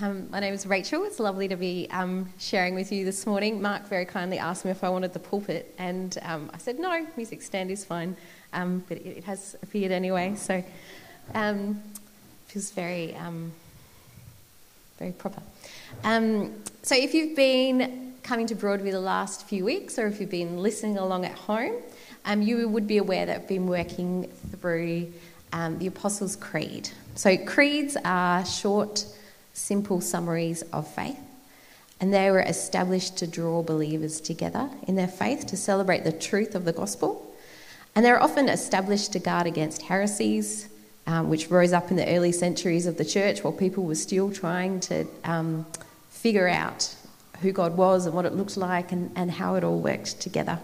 Um, 0.00 0.30
my 0.30 0.38
name 0.38 0.54
is 0.54 0.64
Rachael. 0.64 1.02
It's 1.06 1.18
lovely 1.18 1.48
to 1.48 1.56
be 1.56 1.88
um, 1.90 2.32
sharing 2.38 2.76
with 2.76 2.92
you 2.92 3.04
this 3.04 3.26
morning. 3.26 3.60
Mark 3.60 3.88
very 3.88 4.04
kindly 4.04 4.38
asked 4.38 4.64
me 4.64 4.70
if 4.70 4.84
I 4.84 4.88
wanted 4.88 5.12
the 5.12 5.18
pulpit, 5.18 5.74
and 5.76 6.16
um, 6.22 6.52
I 6.54 6.58
said 6.58 6.78
no, 6.78 7.04
music 7.16 7.42
stand 7.42 7.68
is 7.72 7.84
fine, 7.84 8.16
um, 8.52 8.84
but 8.88 8.98
it, 8.98 9.18
it, 9.18 9.24
has 9.24 9.56
appeared 9.60 9.90
anyway, 9.90 10.36
so 10.36 10.62
um, 11.34 11.82
feels 12.46 12.70
very, 12.70 13.16
um, 13.16 13.50
very 15.00 15.10
proper. 15.10 15.42
so, 16.04 16.94
if 16.94 17.12
you've 17.12 17.34
been 17.34 18.14
coming 18.22 18.46
to 18.46 18.54
Broadview 18.54 18.92
the 18.92 19.00
last 19.00 19.48
few 19.48 19.64
weeks, 19.64 19.98
or 19.98 20.06
if 20.06 20.20
you've 20.20 20.30
been 20.30 20.58
listening 20.58 20.96
along 20.96 21.24
at 21.24 21.32
home, 21.32 21.74
you 22.36 22.68
would 22.68 22.86
be 22.86 22.98
aware 22.98 23.26
that 23.26 23.34
I've 23.34 23.48
been 23.48 23.66
working 23.66 24.30
through 24.60 25.12
the 25.52 25.88
Apostles' 25.88 26.36
Creed. 26.36 26.88
So, 27.16 27.36
creeds 27.36 27.96
are 28.04 28.46
short, 28.46 29.04
simple 29.58 30.00
summaries 30.00 30.62
of 30.72 30.86
faith, 30.86 31.18
and 32.00 32.14
they 32.14 32.30
were 32.30 32.40
established 32.40 33.16
to 33.18 33.26
draw 33.26 33.62
believers 33.62 34.20
together 34.20 34.70
in 34.86 34.94
their 34.94 35.08
faith 35.08 35.46
to 35.46 35.56
celebrate 35.56 36.04
the 36.04 36.12
truth 36.12 36.54
of 36.54 36.64
the 36.64 36.72
gospel. 36.72 37.24
And 37.94 38.04
they're 38.04 38.22
often 38.22 38.48
established 38.48 39.12
to 39.12 39.18
guard 39.18 39.46
against 39.46 39.82
heresies, 39.82 40.68
um, 41.06 41.28
which 41.28 41.50
rose 41.50 41.72
up 41.72 41.90
in 41.90 41.96
the 41.96 42.06
early 42.06 42.32
centuries 42.32 42.86
of 42.86 42.96
the 42.96 43.04
church 43.04 43.42
while 43.42 43.52
people 43.52 43.84
were 43.84 43.94
still 43.94 44.30
trying 44.30 44.78
to 44.80 45.06
um, 45.24 45.66
figure 46.10 46.48
out 46.48 46.94
who 47.40 47.50
God 47.50 47.76
was 47.76 48.06
and 48.06 48.14
what 48.14 48.24
it 48.24 48.34
looked 48.34 48.56
like 48.56 48.92
and, 48.92 49.10
and 49.16 49.30
how 49.30 49.54
it 49.56 49.64
all 49.64 49.78
worked 49.78 50.20
together. 50.20 50.58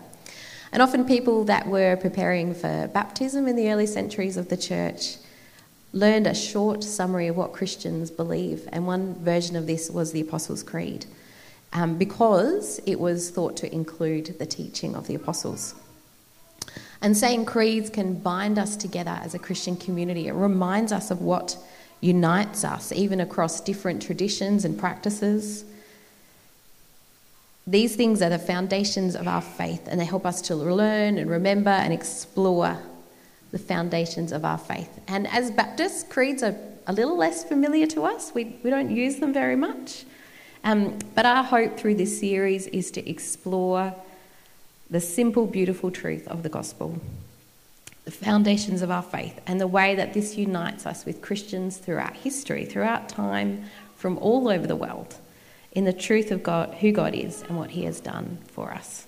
And 0.71 0.83
often, 0.83 1.05
people 1.05 1.45
that 1.45 1.67
were 1.69 1.97
preparing 1.97 2.53
for 2.53 2.89
baptism 2.93 3.47
in 3.47 3.55
the 3.55 3.71
early 3.71 3.87
centuries 3.87 4.37
of 4.37 4.49
the 4.49 4.57
church 4.57 5.17
learned 5.95 6.27
a 6.27 6.35
short 6.35 6.83
summary 6.83 7.29
of 7.29 7.37
what 7.37 7.53
Christians 7.53 8.11
believe, 8.11 8.69
and 8.73 8.87
one 8.87 9.15
version 9.15 9.55
of 9.55 9.69
this 9.69 9.89
was 9.89 10.11
the 10.11 10.21
Apostles' 10.21 10.65
Creed, 10.65 11.07
um, 11.73 11.97
because 11.97 12.81
it 12.85 12.99
was 12.99 13.31
thought 13.31 13.57
to 13.59 13.73
include 13.73 14.39
the 14.39 14.47
teaching 14.47 14.97
of 14.97 15.07
the 15.07 15.15
apostles. 15.15 15.75
And 17.01 17.17
saying 17.17 17.45
creeds 17.45 17.91
can 17.91 18.15
bind 18.15 18.59
us 18.59 18.77
together 18.77 19.21
as 19.23 19.35
a 19.35 19.39
Christian 19.39 19.77
community. 19.77 20.27
It 20.27 20.33
reminds 20.33 20.91
us 20.91 21.11
of 21.11 21.21
what 21.23 21.57
unites 22.01 22.65
us, 22.65 22.91
even 22.91 23.21
across 23.21 23.61
different 23.61 24.03
traditions 24.03 24.65
and 24.65 24.77
practices. 24.77 25.65
These 27.67 27.95
things 27.95 28.21
are 28.21 28.31
the 28.31 28.39
foundations 28.39 29.15
of 29.15 29.29
our 29.29 29.43
faith, 29.43 29.87
and 29.87 30.01
they 30.01 30.05
help 30.05 30.27
us 30.27 30.41
to 30.43 30.57
learn 30.57 31.19
and 31.19 31.31
remember 31.31 31.71
and 31.71 31.93
explore 31.93 32.79
the 33.55 33.59
foundations 33.61 34.33
of 34.33 34.45
our 34.45 34.59
faith. 34.59 34.91
And 35.07 35.29
as 35.29 35.53
Baptists, 35.53 36.03
creeds 36.03 36.43
are 36.43 36.57
a 36.89 36.93
little 36.93 37.17
less 37.17 37.45
familiar 37.45 37.87
to 37.87 38.03
us. 38.03 38.35
We, 38.35 38.57
we 38.65 38.69
don't 38.69 38.91
use 38.91 39.21
them 39.21 39.33
very 39.33 39.55
much. 39.55 40.05
Um, 40.65 40.99
but 41.15 41.25
our 41.25 41.45
hope 41.45 41.79
through 41.79 41.95
this 41.95 42.19
series 42.19 42.67
is 42.67 42.91
to 42.91 43.09
explore 43.09 43.95
the 44.91 44.99
simple, 44.99 45.47
beautiful 45.47 45.93
truth 45.93 46.27
of 46.27 46.43
the 46.43 46.49
gospel, 46.49 46.99
the 48.05 48.11
foundations 48.11 48.83
of 48.83 48.91
our 48.91 49.03
faith, 49.03 49.41
and 49.47 49.61
the 49.61 49.69
way 49.69 49.95
that 49.95 50.15
this 50.15 50.37
unites 50.37 50.85
us 50.85 51.05
with 51.05 51.23
Christians 51.23 51.77
throughout 51.77 52.15
history, 52.15 52.65
throughout 52.65 53.09
time, 53.09 53.67
from 53.95 54.19
all 54.19 54.49
over 54.49 54.67
the 54.67 54.75
world, 54.75 55.15
in 55.71 55.85
the 55.85 55.93
truth 55.93 56.33
of 56.33 56.43
God, 56.43 56.75
who 56.81 56.91
God 56.91 57.15
is 57.15 57.43
and 57.43 57.57
what 57.57 57.71
He 57.71 57.85
has 57.85 58.01
done 58.01 58.39
for 58.49 58.73
us. 58.73 59.07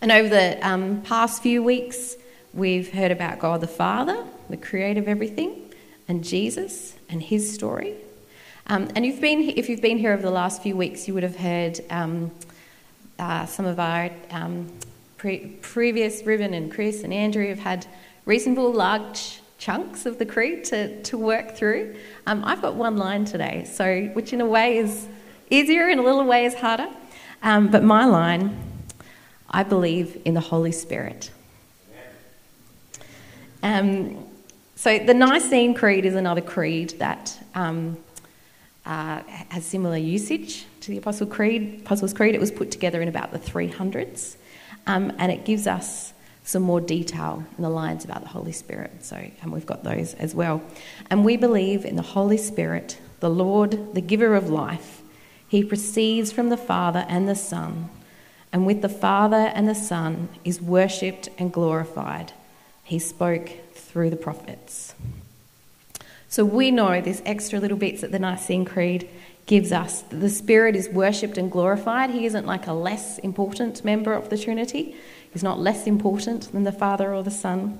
And 0.00 0.12
over 0.12 0.28
the 0.28 0.64
um, 0.64 1.02
past 1.02 1.42
few 1.42 1.64
weeks, 1.64 2.14
We've 2.54 2.92
heard 2.92 3.10
about 3.10 3.38
God 3.38 3.62
the 3.62 3.66
Father, 3.66 4.24
the 4.50 4.58
creator 4.58 5.00
of 5.00 5.08
everything, 5.08 5.72
and 6.06 6.22
Jesus 6.22 6.94
and 7.08 7.22
his 7.22 7.50
story. 7.50 7.94
Um, 8.66 8.90
and 8.94 9.06
you've 9.06 9.22
been, 9.22 9.40
if 9.56 9.70
you've 9.70 9.80
been 9.80 9.96
here 9.96 10.12
over 10.12 10.20
the 10.20 10.30
last 10.30 10.62
few 10.62 10.76
weeks, 10.76 11.08
you 11.08 11.14
would 11.14 11.22
have 11.22 11.36
heard 11.36 11.80
um, 11.88 12.30
uh, 13.18 13.46
some 13.46 13.64
of 13.64 13.80
our 13.80 14.10
um, 14.30 14.70
pre- 15.16 15.56
previous, 15.62 16.24
Ribbon 16.24 16.52
and 16.52 16.70
Chris 16.70 17.04
and 17.04 17.14
Andrew 17.14 17.48
have 17.48 17.58
had 17.58 17.86
reasonable 18.26 18.70
large 18.70 19.40
chunks 19.56 20.04
of 20.04 20.18
the 20.18 20.26
creed 20.26 20.64
to, 20.64 21.02
to 21.04 21.16
work 21.16 21.56
through. 21.56 21.96
Um, 22.26 22.44
I've 22.44 22.60
got 22.60 22.74
one 22.74 22.98
line 22.98 23.24
today, 23.24 23.64
so 23.64 24.08
which 24.08 24.34
in 24.34 24.42
a 24.42 24.46
way 24.46 24.76
is 24.76 25.08
easier, 25.48 25.88
in 25.88 25.98
a 25.98 26.02
little 26.02 26.24
way 26.24 26.44
is 26.44 26.54
harder. 26.54 26.88
Um, 27.42 27.68
but 27.68 27.82
my 27.82 28.04
line, 28.04 28.58
I 29.50 29.62
believe 29.62 30.20
in 30.26 30.34
the 30.34 30.40
Holy 30.40 30.72
Spirit. 30.72 31.30
Um, 33.62 34.26
so 34.74 34.98
the 34.98 35.14
Nicene 35.14 35.74
Creed 35.74 36.04
is 36.04 36.14
another 36.14 36.40
creed 36.40 36.90
that 36.98 37.38
um, 37.54 37.96
uh, 38.84 39.22
has 39.50 39.64
similar 39.64 39.96
usage 39.96 40.66
to 40.80 40.90
the 40.90 40.98
Apostle 40.98 41.26
Creed. 41.26 41.82
Apostles' 41.82 42.12
Creed. 42.12 42.34
It 42.34 42.40
was 42.40 42.50
put 42.50 42.70
together 42.70 43.00
in 43.00 43.08
about 43.08 43.30
the 43.30 43.38
300s, 43.38 44.36
um, 44.86 45.12
and 45.18 45.30
it 45.30 45.44
gives 45.44 45.66
us 45.66 46.12
some 46.44 46.62
more 46.62 46.80
detail 46.80 47.44
in 47.56 47.62
the 47.62 47.70
lines 47.70 48.04
about 48.04 48.22
the 48.22 48.28
Holy 48.28 48.50
Spirit. 48.50 49.04
So, 49.04 49.16
and 49.16 49.52
we've 49.52 49.66
got 49.66 49.84
those 49.84 50.14
as 50.14 50.34
well. 50.34 50.60
And 51.08 51.24
we 51.24 51.36
believe 51.36 51.84
in 51.84 51.94
the 51.94 52.02
Holy 52.02 52.36
Spirit, 52.36 52.98
the 53.20 53.30
Lord, 53.30 53.94
the 53.94 54.00
giver 54.00 54.34
of 54.34 54.50
life. 54.50 55.02
He 55.46 55.62
proceeds 55.62 56.32
from 56.32 56.48
the 56.48 56.56
Father 56.56 57.06
and 57.08 57.28
the 57.28 57.36
Son, 57.36 57.90
and 58.52 58.66
with 58.66 58.82
the 58.82 58.88
Father 58.88 59.52
and 59.54 59.68
the 59.68 59.74
Son 59.74 60.28
is 60.44 60.60
worshipped 60.60 61.28
and 61.38 61.52
glorified 61.52 62.32
he 62.92 62.98
spoke 62.98 63.48
through 63.72 64.10
the 64.10 64.16
prophets. 64.16 64.94
So 66.28 66.44
we 66.44 66.70
know 66.70 67.00
this 67.00 67.22
extra 67.24 67.58
little 67.58 67.78
bits 67.78 68.02
that 68.02 68.12
the 68.12 68.18
Nicene 68.18 68.66
Creed 68.66 69.08
gives 69.46 69.72
us. 69.72 70.02
The 70.10 70.28
Spirit 70.28 70.76
is 70.76 70.90
worshipped 70.90 71.38
and 71.38 71.50
glorified. 71.50 72.10
He 72.10 72.26
isn't 72.26 72.44
like 72.44 72.66
a 72.66 72.74
less 72.74 73.16
important 73.20 73.82
member 73.82 74.12
of 74.12 74.28
the 74.28 74.36
Trinity, 74.36 74.94
He's 75.32 75.42
not 75.42 75.58
less 75.58 75.86
important 75.86 76.52
than 76.52 76.64
the 76.64 76.72
Father 76.72 77.14
or 77.14 77.22
the 77.22 77.30
Son. 77.30 77.78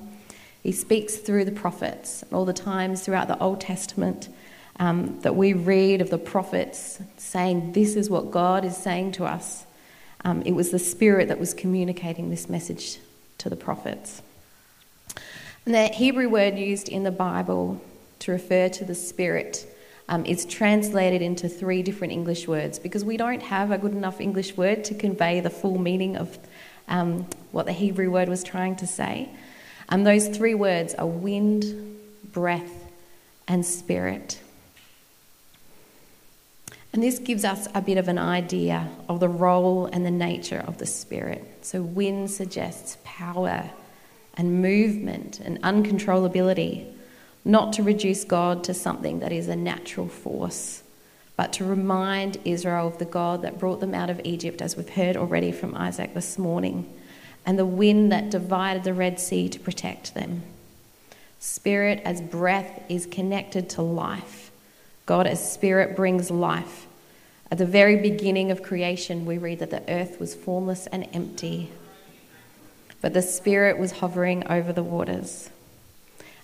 He 0.63 0.73
speaks 0.73 1.17
through 1.17 1.45
the 1.45 1.53
prophets, 1.53 2.25
all 2.33 2.47
the 2.47 2.55
times 2.55 3.03
throughout 3.03 3.29
the 3.29 3.39
Old 3.39 3.61
Testament 3.61 4.31
um, 4.79 5.21
that 5.21 5.37
we 5.37 5.53
read 5.53 6.01
of 6.01 6.09
the 6.09 6.17
prophets 6.17 7.03
saying, 7.19 7.73
This 7.73 7.97
is 7.97 8.09
what 8.09 8.31
God 8.31 8.65
is 8.65 8.79
saying 8.79 9.13
to 9.13 9.27
us. 9.27 9.67
Um, 10.25 10.41
it 10.47 10.53
was 10.53 10.71
the 10.71 10.79
Spirit 10.79 11.29
that 11.29 11.39
was 11.39 11.53
communicating 11.53 12.31
this 12.31 12.49
message 12.49 12.99
to 13.37 13.51
the 13.51 13.57
prophets. 13.57 14.23
And 15.65 15.75
the 15.75 15.87
Hebrew 15.87 16.29
word 16.29 16.59
used 16.59 16.89
in 16.89 17.05
the 17.05 17.13
Bible 17.13 17.81
to 18.21 18.33
refer 18.33 18.69
to 18.69 18.85
the 18.85 18.95
Spirit 18.95 19.67
um, 20.09 20.25
is 20.25 20.45
translated 20.45 21.23
into 21.23 21.49
three 21.49 21.83
different 21.83 22.13
English 22.13 22.49
words 22.49 22.79
because 22.79 23.05
we 23.05 23.17
don't 23.17 23.43
have 23.43 23.71
a 23.71 23.79
good 23.79 23.93
enough 23.93 24.21
English 24.21 24.57
word 24.57 24.85
to 24.85 24.95
convey 24.95 25.41
the 25.41 25.51
full 25.51 25.79
meaning 25.79 26.17
of 26.17 26.37
um, 26.89 27.27
what 27.53 27.67
the 27.67 27.73
Hebrew 27.73 28.11
word 28.11 28.29
was 28.29 28.43
trying 28.43 28.77
to 28.77 28.87
say. 28.87 29.29
Um, 29.89 30.05
those 30.05 30.29
three 30.29 30.55
words 30.55 30.95
are 30.95 31.07
wind, 31.07 31.99
breath, 32.33 32.91
and 33.47 33.65
spirit. 33.65 34.41
And 36.93 37.03
this 37.03 37.19
gives 37.19 37.45
us 37.45 37.69
a 37.75 37.81
bit 37.81 37.97
of 37.97 38.09
an 38.09 38.19
idea 38.19 38.91
of 39.09 39.21
the 39.21 39.29
role 39.29 39.87
and 39.87 40.05
the 40.05 40.11
nature 40.11 40.63
of 40.67 40.77
the 40.77 40.85
Spirit. 40.85 41.43
So, 41.63 41.81
wind 41.81 42.31
suggests 42.31 42.99
power 43.03 43.71
and 44.35 44.63
movement 44.63 45.41
and 45.41 45.61
uncontrollability, 45.63 46.91
not 47.45 47.73
to 47.75 47.83
reduce 47.83 48.25
God 48.25 48.65
to 48.65 48.75
something 48.75 49.19
that 49.21 49.33
is 49.33 49.49
a 49.49 49.57
natural 49.57 50.09
force, 50.09 50.83
but 51.37 51.53
to 51.55 51.65
remind 51.65 52.39
Israel 52.45 52.87
of 52.87 52.99
the 52.99 53.05
God 53.05 53.43
that 53.43 53.59
brought 53.59 53.81
them 53.81 53.95
out 53.95 54.11
of 54.11 54.21
Egypt, 54.25 54.63
as 54.63 54.77
we've 54.77 54.89
heard 54.89 55.17
already 55.17 55.53
from 55.53 55.75
Isaac 55.75 56.15
this 56.15 56.39
morning, 56.39 56.93
and 57.45 57.59
the 57.59 57.67
wind 57.67 58.13
that 58.13 58.31
divided 58.31 58.85
the 58.85 58.95
Red 58.95 59.19
Sea 59.19 59.49
to 59.49 59.59
protect 59.59 60.15
them. 60.15 60.43
Spirit 61.41 62.01
as 62.05 62.21
breath 62.21 62.83
is 62.89 63.07
connected 63.07 63.69
to 63.71 63.83
life. 63.83 64.53
God 65.07 65.27
as 65.27 65.53
spirit 65.53 65.97
brings 65.97 66.31
life. 66.31 66.87
At 67.51 67.59
the 67.59 67.67
very 67.67 67.97
beginning 67.97 68.51
of 68.51 68.63
creation, 68.63 69.27
we 69.27 69.37
read 69.37 69.59
that 69.59 69.71
the 69.71 69.83
earth 69.93 70.21
was 70.21 70.35
formless 70.35 70.87
and 70.87 71.09
empty, 71.13 71.71
but 73.03 73.13
the 73.13 73.21
Spirit 73.21 73.79
was 73.79 73.93
hovering 73.93 74.47
over 74.47 74.73
the 74.73 74.83
waters. 74.83 75.51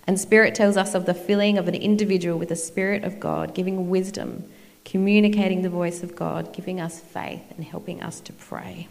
And 0.06 0.20
Spirit 0.20 0.54
tells 0.54 0.76
us 0.76 0.94
of 0.94 1.06
the 1.06 1.14
filling 1.14 1.56
of 1.56 1.68
an 1.68 1.74
individual 1.74 2.38
with 2.38 2.50
the 2.50 2.56
Spirit 2.56 3.04
of 3.04 3.20
God, 3.20 3.54
giving 3.54 3.88
wisdom, 3.88 4.44
communicating 4.84 5.62
the 5.62 5.70
voice 5.70 6.02
of 6.02 6.16
God, 6.16 6.52
giving 6.52 6.80
us 6.80 7.00
faith, 7.00 7.42
and 7.56 7.64
helping 7.64 8.02
us 8.02 8.20
to 8.20 8.32
pray. 8.32 8.88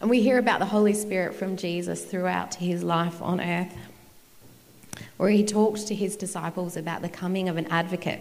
And 0.00 0.10
we 0.10 0.22
hear 0.22 0.38
about 0.38 0.58
the 0.58 0.66
Holy 0.66 0.92
Spirit 0.92 1.34
from 1.34 1.56
Jesus 1.56 2.04
throughout 2.04 2.56
his 2.56 2.82
life 2.82 3.22
on 3.22 3.40
earth, 3.40 3.74
where 5.16 5.30
he 5.30 5.44
talked 5.44 5.86
to 5.86 5.94
his 5.94 6.16
disciples 6.16 6.76
about 6.76 7.02
the 7.02 7.08
coming 7.08 7.48
of 7.48 7.56
an 7.56 7.66
advocate 7.66 8.20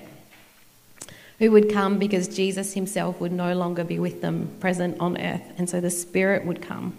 who 1.39 1.51
would 1.51 1.71
come 1.71 1.97
because 1.97 2.27
Jesus 2.27 2.73
himself 2.73 3.19
would 3.19 3.31
no 3.31 3.53
longer 3.53 3.83
be 3.83 3.99
with 3.99 4.21
them 4.21 4.55
present 4.59 4.97
on 4.99 5.19
earth, 5.19 5.41
and 5.57 5.69
so 5.69 5.81
the 5.81 5.89
Spirit 5.89 6.45
would 6.45 6.61
come. 6.61 6.95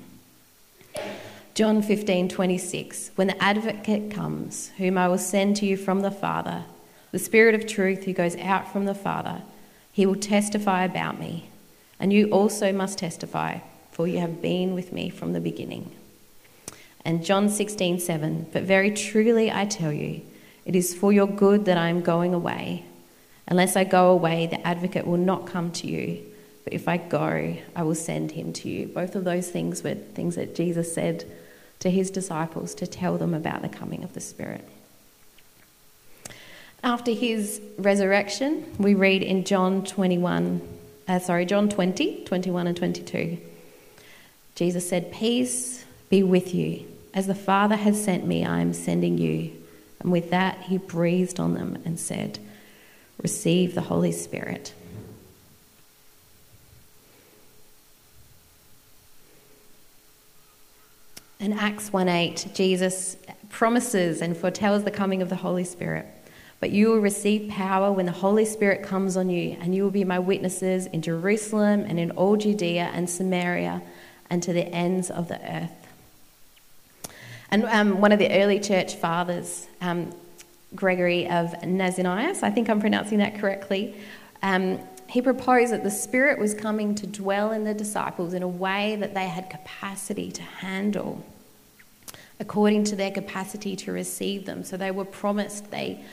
John 1.55 1.83
15:26 1.83 3.13
When 3.15 3.29
the 3.29 3.41
advocate 3.41 4.11
comes, 4.11 4.73
whom 4.77 4.99
I 4.99 5.07
will 5.07 5.19
send 5.19 5.55
to 5.59 5.67
you 5.67 5.77
from 5.77 6.01
the 6.01 6.11
Father, 6.11 6.65
the 7.13 7.19
Spirit 7.21 7.55
of 7.55 7.65
truth 7.65 8.03
who 8.03 8.13
goes 8.13 8.35
out 8.39 8.73
from 8.73 8.87
the 8.87 8.95
Father, 8.95 9.43
he 9.93 10.05
will 10.05 10.17
testify 10.17 10.83
about 10.83 11.21
me. 11.21 11.49
And 12.01 12.13
you 12.13 12.29
also 12.31 12.73
must 12.73 12.99
testify, 12.99 13.59
for 13.93 14.09
you 14.09 14.19
have 14.19 14.43
been 14.43 14.75
with 14.75 14.93
me 14.93 15.11
from 15.11 15.33
the 15.33 15.41
beginning. 15.41 15.93
And 17.05 17.25
John 17.25 17.49
16:7 17.49 18.47
But 18.53 18.65
very 18.65 18.91
truly 18.91 19.53
I 19.53 19.65
tell 19.65 19.93
you, 19.93 20.23
it 20.65 20.75
is 20.75 20.93
for 20.93 21.13
your 21.13 21.29
good 21.29 21.67
that 21.67 21.79
I 21.79 21.89
am 21.89 22.01
going 22.01 22.35
away. 22.35 22.83
Unless 23.47 23.77
I 23.77 23.85
go 23.85 24.11
away, 24.11 24.49
the 24.49 24.67
advocate 24.67 25.07
will 25.07 25.19
not 25.19 25.47
come 25.47 25.71
to 25.71 25.87
you. 25.87 26.19
But 26.65 26.73
if 26.73 26.89
I 26.89 26.97
go, 26.97 27.59
I 27.77 27.83
will 27.85 27.95
send 27.95 28.33
him 28.33 28.53
to 28.55 28.69
you. 28.69 28.89
Both 28.89 29.15
of 29.15 29.23
those 29.23 29.51
things 29.51 29.85
were 29.85 29.95
things 29.95 30.35
that 30.35 30.57
Jesus 30.57 30.93
said 30.93 31.25
to 31.85 31.91
his 31.91 32.11
disciples 32.11 32.75
to 32.75 32.87
tell 32.87 33.19
them 33.19 33.35
about 33.35 33.61
the 33.61 33.69
coming 33.69 34.03
of 34.05 34.15
the 34.15 34.21
Spirit. 34.21 34.67
After 36.83 37.13
his 37.13 37.61
resurrection, 37.77 38.65
we 38.79 38.95
read 38.95 39.23
in 39.23 39.45
John 39.45 39.85
21, 39.85 40.63
uh, 41.07 41.19
sorry, 41.19 41.45
John 41.45 41.69
20, 41.69 42.25
21 42.25 42.67
and 42.69 42.75
22. 42.75 43.37
Jesus 44.55 44.89
said, 44.89 45.13
Peace 45.13 45.85
be 46.09 46.23
with 46.23 46.55
you. 46.55 46.87
As 47.13 47.27
the 47.27 47.35
Father 47.35 47.77
has 47.77 48.03
sent 48.03 48.27
me, 48.27 48.47
I 48.47 48.61
am 48.61 48.73
sending 48.73 49.19
you. 49.19 49.53
And 50.01 50.11
with 50.11 50.31
that, 50.31 50.63
he 50.63 50.79
breathed 50.79 51.39
on 51.39 51.53
them 51.53 51.83
and 51.85 52.01
said, 52.01 52.39
Receive 53.23 53.75
the 53.75 53.83
Holy 53.83 54.13
Spirit. 54.13 54.73
In 61.45 61.53
Acts 61.53 61.91
1:8, 61.91 62.55
Jesus 62.55 63.19
promises 63.51 64.23
and 64.23 64.35
foretells 64.35 64.85
the 64.85 64.91
coming 64.91 65.21
of 65.21 65.29
the 65.29 65.37
Holy 65.37 65.63
Spirit. 65.63 66.07
But 66.59 66.71
you 66.71 66.89
will 66.89 67.01
receive 67.01 67.51
power 67.51 67.93
when 67.93 68.07
the 68.07 68.13
Holy 68.13 68.47
Spirit 68.47 68.83
comes 68.83 69.15
on 69.15 69.29
you, 69.29 69.55
and 69.61 69.75
you 69.75 69.83
will 69.83 69.91
be 69.91 70.05
my 70.05 70.19
witnesses 70.19 70.87
in 70.87 71.03
Jerusalem 71.03 71.85
and 71.87 72.01
in 72.01 72.13
all 72.13 72.39
Judea 72.39 72.91
and 72.95 73.11
Samaria 73.11 73.83
and 74.31 74.43
to 74.43 74.55
the 74.55 74.67
ends 74.69 75.11
of 75.11 75.29
the 75.29 75.39
earth. 75.47 75.87
And 77.51 77.65
um, 77.65 78.01
one 78.01 78.13
of 78.13 78.19
the 78.19 78.33
early 78.33 78.59
church 78.59 78.95
fathers, 78.95 79.67
um, 79.83 80.15
Gregory 80.75 81.29
of 81.29 81.51
Nazianzus, 81.61 82.43
I 82.43 82.49
think 82.53 82.71
I'm 82.71 82.81
pronouncing 82.81 83.19
that 83.19 83.39
correctly, 83.39 83.95
um, 84.43 84.79
he 85.09 85.21
proposed 85.21 85.75
that 85.75 85.85
the 85.85 85.91
Spirit 85.91 86.39
was 86.39 86.55
coming 86.55 86.95
to 86.95 87.07
dwell 87.07 87.53
in 87.53 87.65
the 87.65 87.75
disciples 87.75 88.33
in 88.33 88.43
a 88.43 88.49
way 88.49 88.97
that 88.97 89.13
they 89.13 89.29
had 89.29 89.51
capacity 89.51 90.33
to 90.33 90.43
handle, 90.43 91.23
according 92.41 92.85
to 92.85 92.97
their 92.97 93.11
capacity 93.11 93.77
to 93.77 93.93
receive 93.93 94.47
them. 94.47 94.65
So 94.65 94.77
they 94.77 94.91
were 94.91 95.05
promised 95.05 95.71
they, 95.71 96.05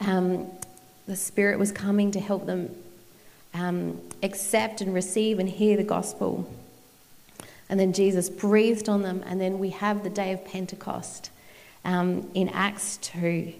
um, 0.00 0.46
the 1.06 1.16
Spirit 1.16 1.58
was 1.58 1.72
coming 1.72 2.10
to 2.12 2.20
help 2.20 2.46
them 2.46 2.74
um, 3.54 4.00
accept 4.22 4.80
and 4.80 4.94
receive 4.94 5.38
and 5.38 5.48
hear 5.48 5.76
the 5.76 5.84
gospel. 5.84 6.52
And 7.68 7.78
then 7.78 7.92
Jesus 7.92 8.28
breathed 8.28 8.88
on 8.88 9.02
them, 9.02 9.22
and 9.26 9.40
then 9.40 9.58
we 9.58 9.70
have 9.70 10.02
the 10.02 10.10
day 10.10 10.32
of 10.32 10.44
Pentecost 10.44 11.30
um, 11.84 12.28
in 12.34 12.48
Acts 12.48 12.96
2 12.98 13.52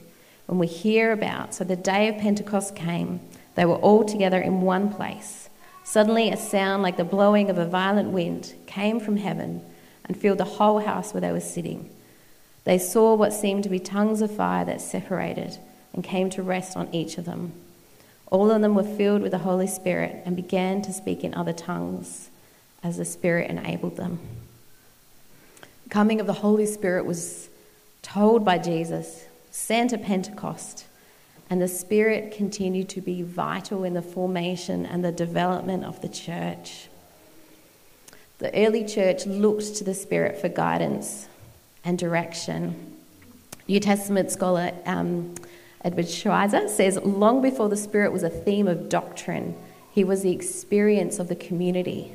when 0.46 0.58
we 0.58 0.66
hear 0.66 1.12
about. 1.12 1.54
So 1.54 1.64
the 1.64 1.76
day 1.76 2.08
of 2.08 2.18
Pentecost 2.18 2.74
came 2.74 3.20
they 3.56 3.64
were 3.64 3.76
all 3.76 4.04
together 4.04 4.40
in 4.40 4.62
one 4.62 4.92
place. 4.92 5.48
Suddenly, 5.84 6.30
a 6.30 6.36
sound 6.36 6.82
like 6.82 6.96
the 6.96 7.04
blowing 7.04 7.50
of 7.50 7.58
a 7.58 7.66
violent 7.66 8.10
wind 8.10 8.54
came 8.66 9.00
from 9.00 9.16
heaven 9.16 9.60
and 10.04 10.16
filled 10.16 10.38
the 10.38 10.44
whole 10.44 10.78
house 10.78 11.12
where 11.12 11.20
they 11.20 11.32
were 11.32 11.40
sitting. 11.40 11.90
They 12.64 12.78
saw 12.78 13.14
what 13.14 13.32
seemed 13.32 13.64
to 13.64 13.70
be 13.70 13.78
tongues 13.78 14.20
of 14.20 14.30
fire 14.30 14.64
that 14.64 14.80
separated 14.80 15.58
and 15.92 16.04
came 16.04 16.30
to 16.30 16.42
rest 16.42 16.76
on 16.76 16.94
each 16.94 17.18
of 17.18 17.24
them. 17.24 17.52
All 18.30 18.50
of 18.50 18.60
them 18.60 18.74
were 18.74 18.84
filled 18.84 19.22
with 19.22 19.32
the 19.32 19.38
Holy 19.38 19.66
Spirit 19.66 20.22
and 20.24 20.36
began 20.36 20.82
to 20.82 20.92
speak 20.92 21.24
in 21.24 21.34
other 21.34 21.52
tongues 21.52 22.30
as 22.82 22.96
the 22.96 23.04
Spirit 23.04 23.50
enabled 23.50 23.96
them. 23.96 24.20
The 25.84 25.90
coming 25.90 26.20
of 26.20 26.26
the 26.26 26.34
Holy 26.34 26.66
Spirit 26.66 27.06
was 27.06 27.48
told 28.02 28.44
by 28.44 28.58
Jesus, 28.58 29.24
sent 29.50 29.92
at 29.92 30.02
Pentecost 30.02 30.86
and 31.50 31.60
the 31.60 31.68
Spirit 31.68 32.32
continued 32.32 32.88
to 32.90 33.00
be 33.00 33.22
vital 33.22 33.82
in 33.82 33.94
the 33.94 34.02
formation 34.02 34.86
and 34.86 35.04
the 35.04 35.10
development 35.10 35.84
of 35.84 36.00
the 36.00 36.08
church. 36.08 36.88
The 38.38 38.54
early 38.54 38.86
church 38.86 39.26
looked 39.26 39.74
to 39.76 39.84
the 39.84 39.92
Spirit 39.92 40.40
for 40.40 40.48
guidance 40.48 41.26
and 41.84 41.98
direction. 41.98 42.96
New 43.66 43.80
Testament 43.80 44.30
scholar 44.30 44.72
um, 44.86 45.34
Edward 45.82 46.06
Schweizer 46.06 46.68
says 46.68 46.98
long 47.02 47.40
before 47.40 47.68
the 47.68 47.76
Spirit 47.76 48.12
was 48.12 48.22
a 48.22 48.30
theme 48.30 48.68
of 48.68 48.88
doctrine, 48.88 49.56
he 49.92 50.04
was 50.04 50.22
the 50.22 50.32
experience 50.32 51.18
of 51.18 51.28
the 51.28 51.36
community. 51.36 52.14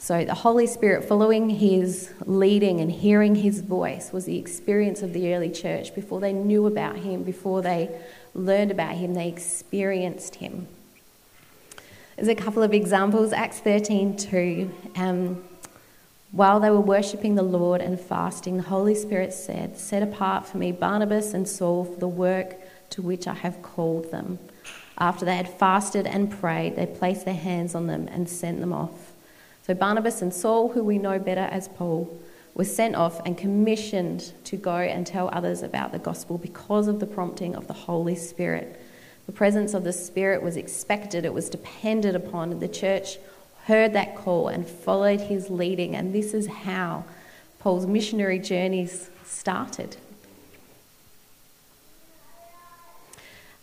So, 0.00 0.24
the 0.24 0.34
Holy 0.34 0.66
Spirit, 0.66 1.04
following 1.04 1.50
his 1.50 2.12
leading 2.24 2.80
and 2.80 2.90
hearing 2.90 3.34
his 3.34 3.62
voice, 3.62 4.12
was 4.12 4.26
the 4.26 4.38
experience 4.38 5.02
of 5.02 5.12
the 5.12 5.34
early 5.34 5.50
church 5.50 5.94
before 5.94 6.20
they 6.20 6.32
knew 6.32 6.66
about 6.66 6.96
him, 6.96 7.24
before 7.24 7.62
they 7.62 7.90
learned 8.32 8.70
about 8.70 8.94
him, 8.94 9.14
they 9.14 9.28
experienced 9.28 10.36
him. 10.36 10.68
There's 12.14 12.28
a 12.28 12.34
couple 12.34 12.62
of 12.62 12.72
examples. 12.72 13.32
Acts 13.32 13.58
13 13.58 14.16
2. 14.16 14.70
Um, 14.96 15.44
while 16.30 16.60
they 16.60 16.70
were 16.70 16.80
worshipping 16.80 17.34
the 17.34 17.42
Lord 17.42 17.80
and 17.80 17.98
fasting, 17.98 18.58
the 18.58 18.64
Holy 18.64 18.94
Spirit 18.94 19.32
said, 19.32 19.78
Set 19.78 20.02
apart 20.02 20.46
for 20.46 20.58
me 20.58 20.72
Barnabas 20.72 21.32
and 21.32 21.48
Saul 21.48 21.84
for 21.84 21.98
the 21.98 22.08
work 22.08 22.56
to 22.90 23.02
which 23.02 23.26
I 23.26 23.34
have 23.34 23.62
called 23.62 24.10
them. 24.10 24.38
After 24.98 25.24
they 25.24 25.36
had 25.36 25.48
fasted 25.48 26.06
and 26.06 26.30
prayed, 26.30 26.76
they 26.76 26.86
placed 26.86 27.24
their 27.24 27.34
hands 27.34 27.74
on 27.74 27.86
them 27.86 28.08
and 28.08 28.28
sent 28.28 28.60
them 28.60 28.72
off. 28.72 29.12
So 29.66 29.74
Barnabas 29.74 30.22
and 30.22 30.34
Saul, 30.34 30.70
who 30.70 30.82
we 30.82 30.98
know 30.98 31.18
better 31.18 31.48
as 31.50 31.68
Paul, 31.68 32.20
were 32.54 32.64
sent 32.64 32.96
off 32.96 33.24
and 33.24 33.38
commissioned 33.38 34.32
to 34.44 34.56
go 34.56 34.76
and 34.76 35.06
tell 35.06 35.30
others 35.32 35.62
about 35.62 35.92
the 35.92 35.98
gospel 35.98 36.36
because 36.36 36.88
of 36.88 37.00
the 37.00 37.06
prompting 37.06 37.54
of 37.54 37.68
the 37.68 37.72
Holy 37.72 38.16
Spirit. 38.16 38.80
The 39.26 39.32
presence 39.32 39.74
of 39.74 39.84
the 39.84 39.92
Spirit 39.92 40.42
was 40.42 40.56
expected, 40.56 41.24
it 41.24 41.34
was 41.34 41.48
depended 41.48 42.16
upon. 42.16 42.58
The 42.58 42.68
church 42.68 43.18
heard 43.68 43.92
that 43.92 44.16
call 44.16 44.48
and 44.48 44.66
followed 44.66 45.20
his 45.20 45.50
leading, 45.50 45.94
and 45.94 46.14
this 46.14 46.32
is 46.32 46.46
how 46.46 47.04
Paul's 47.58 47.86
missionary 47.86 48.38
journeys 48.38 49.10
started. 49.26 49.98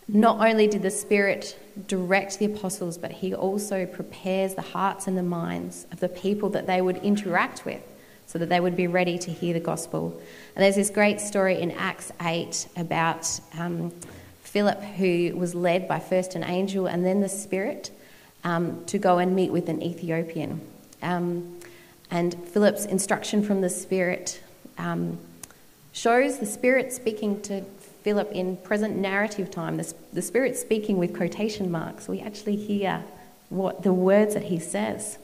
Not 0.06 0.38
only 0.48 0.68
did 0.68 0.82
the 0.82 0.92
Spirit 0.92 1.58
direct 1.88 2.38
the 2.38 2.44
apostles, 2.44 2.96
but 2.96 3.10
he 3.10 3.34
also 3.34 3.84
prepares 3.84 4.54
the 4.54 4.62
hearts 4.62 5.08
and 5.08 5.18
the 5.18 5.24
minds 5.24 5.88
of 5.90 5.98
the 5.98 6.08
people 6.08 6.50
that 6.50 6.68
they 6.68 6.80
would 6.80 6.98
interact 6.98 7.66
with 7.66 7.82
so 8.26 8.38
that 8.38 8.48
they 8.48 8.60
would 8.60 8.76
be 8.76 8.86
ready 8.86 9.18
to 9.18 9.32
hear 9.32 9.54
the 9.54 9.60
gospel. 9.60 10.20
And 10.54 10.64
there's 10.64 10.76
this 10.76 10.90
great 10.90 11.20
story 11.20 11.60
in 11.60 11.72
Acts 11.72 12.12
8 12.22 12.68
about 12.76 13.40
um, 13.58 13.92
Philip, 14.44 14.80
who 14.80 15.34
was 15.34 15.56
led 15.56 15.88
by 15.88 15.98
first 15.98 16.36
an 16.36 16.44
angel 16.44 16.86
and 16.86 17.04
then 17.04 17.20
the 17.20 17.28
Spirit 17.28 17.90
um, 18.46 18.84
to 18.84 18.96
go 18.96 19.18
and 19.18 19.34
meet 19.34 19.50
with 19.50 19.68
an 19.68 19.82
Ethiopian. 19.82 20.60
Um, 21.02 21.58
and 22.12 22.32
Philip's 22.48 22.86
instruction 22.86 23.42
from 23.42 23.60
the 23.60 23.68
Spirit 23.68 24.40
um, 24.78 25.18
shows 25.92 26.38
the 26.38 26.46
Spirit 26.46 26.92
speaking 26.92 27.42
to 27.42 27.62
Philip 28.02 28.30
in 28.30 28.56
present 28.58 28.96
narrative 28.96 29.50
time, 29.50 29.78
the, 29.78 29.94
the 30.12 30.22
Spirit 30.22 30.56
speaking 30.56 30.96
with 30.96 31.14
quotation 31.16 31.72
marks. 31.72 32.06
We 32.06 32.20
actually 32.20 32.54
hear 32.54 33.02
what 33.48 33.82
the 33.82 33.92
words 33.92 34.34
that 34.34 34.44
he 34.44 34.60
says. 34.60 35.18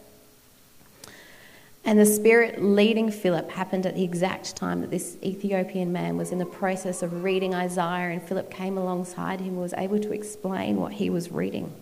And 1.85 2.01
the 2.01 2.07
Spirit 2.07 2.61
leading 2.61 3.13
Philip 3.13 3.53
happened 3.53 3.87
at 3.87 3.95
the 3.95 4.03
exact 4.03 4.57
time 4.57 4.81
that 4.81 4.91
this 4.91 5.17
Ethiopian 5.23 5.93
man 5.93 6.17
was 6.17 6.33
in 6.33 6.39
the 6.39 6.47
process 6.47 7.03
of 7.05 7.23
reading 7.23 7.55
Isaiah, 7.55 8.11
and 8.11 8.21
Philip 8.21 8.51
came 8.51 8.77
alongside 8.77 9.41
him 9.41 9.51
and 9.51 9.61
was 9.61 9.75
able 9.75 10.01
to 10.01 10.13
explain 10.13 10.77
what 10.77 10.95
he 10.95 11.09
was 11.09 11.31
reading. 11.31 11.73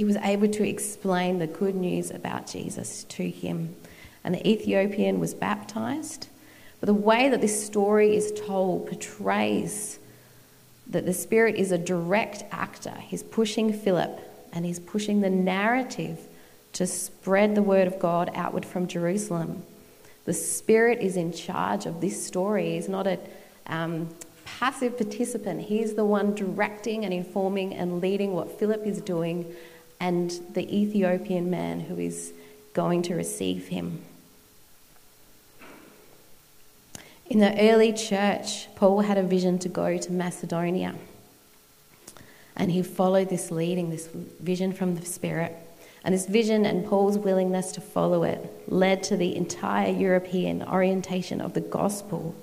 He 0.00 0.04
was 0.04 0.16
able 0.16 0.48
to 0.48 0.66
explain 0.66 1.40
the 1.40 1.46
good 1.46 1.74
news 1.74 2.10
about 2.10 2.46
Jesus 2.46 3.04
to 3.04 3.28
him. 3.28 3.76
And 4.24 4.34
the 4.34 4.48
Ethiopian 4.48 5.20
was 5.20 5.34
baptized, 5.34 6.28
But 6.80 6.86
the 6.86 6.94
way 6.94 7.28
that 7.28 7.42
this 7.42 7.66
story 7.66 8.16
is 8.16 8.32
told 8.32 8.86
portrays 8.86 9.98
that 10.86 11.04
the 11.04 11.12
Spirit 11.12 11.56
is 11.56 11.70
a 11.70 11.76
direct 11.76 12.44
actor. 12.50 12.94
He's 12.98 13.22
pushing 13.22 13.74
Philip 13.74 14.18
and 14.54 14.64
he's 14.64 14.80
pushing 14.80 15.20
the 15.20 15.28
narrative 15.28 16.18
to 16.72 16.86
spread 16.86 17.54
the 17.54 17.62
word 17.62 17.86
of 17.86 17.98
God 17.98 18.30
outward 18.34 18.64
from 18.64 18.86
Jerusalem. 18.86 19.64
The 20.24 20.32
Spirit 20.32 21.00
is 21.00 21.18
in 21.18 21.30
charge 21.30 21.84
of 21.84 22.00
this 22.00 22.24
story. 22.26 22.76
He's 22.76 22.88
not 22.88 23.06
a 23.06 23.18
um, 23.66 24.08
passive 24.46 24.96
participant, 24.96 25.60
he's 25.60 25.92
the 25.92 26.06
one 26.06 26.34
directing 26.34 27.04
and 27.04 27.12
informing 27.12 27.74
and 27.74 28.00
leading 28.00 28.32
what 28.32 28.58
Philip 28.58 28.86
is 28.86 29.02
doing 29.02 29.54
and 30.00 30.30
the 30.54 30.74
Ethiopian 30.74 31.50
man 31.50 31.80
who 31.80 31.98
is 31.98 32.32
going 32.72 33.02
to 33.02 33.14
receive 33.14 33.68
him. 33.68 34.02
In 37.26 37.38
the 37.38 37.70
early 37.70 37.92
church, 37.92 38.74
Paul 38.74 39.02
had 39.02 39.18
a 39.18 39.22
vision 39.22 39.58
to 39.60 39.68
go 39.68 39.98
to 39.98 40.12
Macedonia. 40.12 40.94
And 42.56 42.72
he 42.72 42.82
followed 42.82 43.28
this 43.28 43.52
leading, 43.52 43.90
this 43.90 44.08
vision 44.08 44.72
from 44.72 44.96
the 44.96 45.06
Spirit. 45.06 45.56
And 46.02 46.14
this 46.14 46.26
vision 46.26 46.66
and 46.66 46.84
Paul's 46.84 47.18
willingness 47.18 47.72
to 47.72 47.80
follow 47.80 48.24
it 48.24 48.50
led 48.66 49.02
to 49.04 49.16
the 49.16 49.36
entire 49.36 49.92
European 49.92 50.62
orientation 50.62 51.40
of 51.40 51.54
the 51.54 51.60
gospel, 51.60 52.34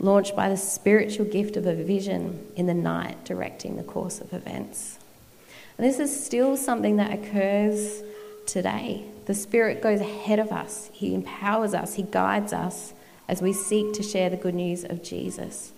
launched 0.00 0.34
by 0.34 0.48
the 0.48 0.56
spiritual 0.56 1.26
gift 1.26 1.56
of 1.56 1.66
a 1.66 1.74
vision 1.74 2.44
in 2.56 2.66
the 2.66 2.74
night 2.74 3.24
directing 3.24 3.76
the 3.76 3.82
course 3.82 4.20
of 4.20 4.32
events. 4.32 4.98
And 5.78 5.86
this 5.86 6.00
is 6.00 6.24
still 6.24 6.56
something 6.56 6.96
that 6.96 7.12
occurs 7.12 8.02
today. 8.46 9.04
The 9.26 9.34
Spirit 9.34 9.80
goes 9.80 10.00
ahead 10.00 10.40
of 10.40 10.50
us, 10.50 10.90
He 10.92 11.14
empowers 11.14 11.72
us, 11.72 11.94
He 11.94 12.02
guides 12.02 12.52
us 12.52 12.92
as 13.28 13.40
we 13.40 13.52
seek 13.52 13.92
to 13.94 14.02
share 14.02 14.28
the 14.28 14.36
good 14.36 14.54
news 14.54 14.84
of 14.84 15.02
Jesus. 15.02 15.72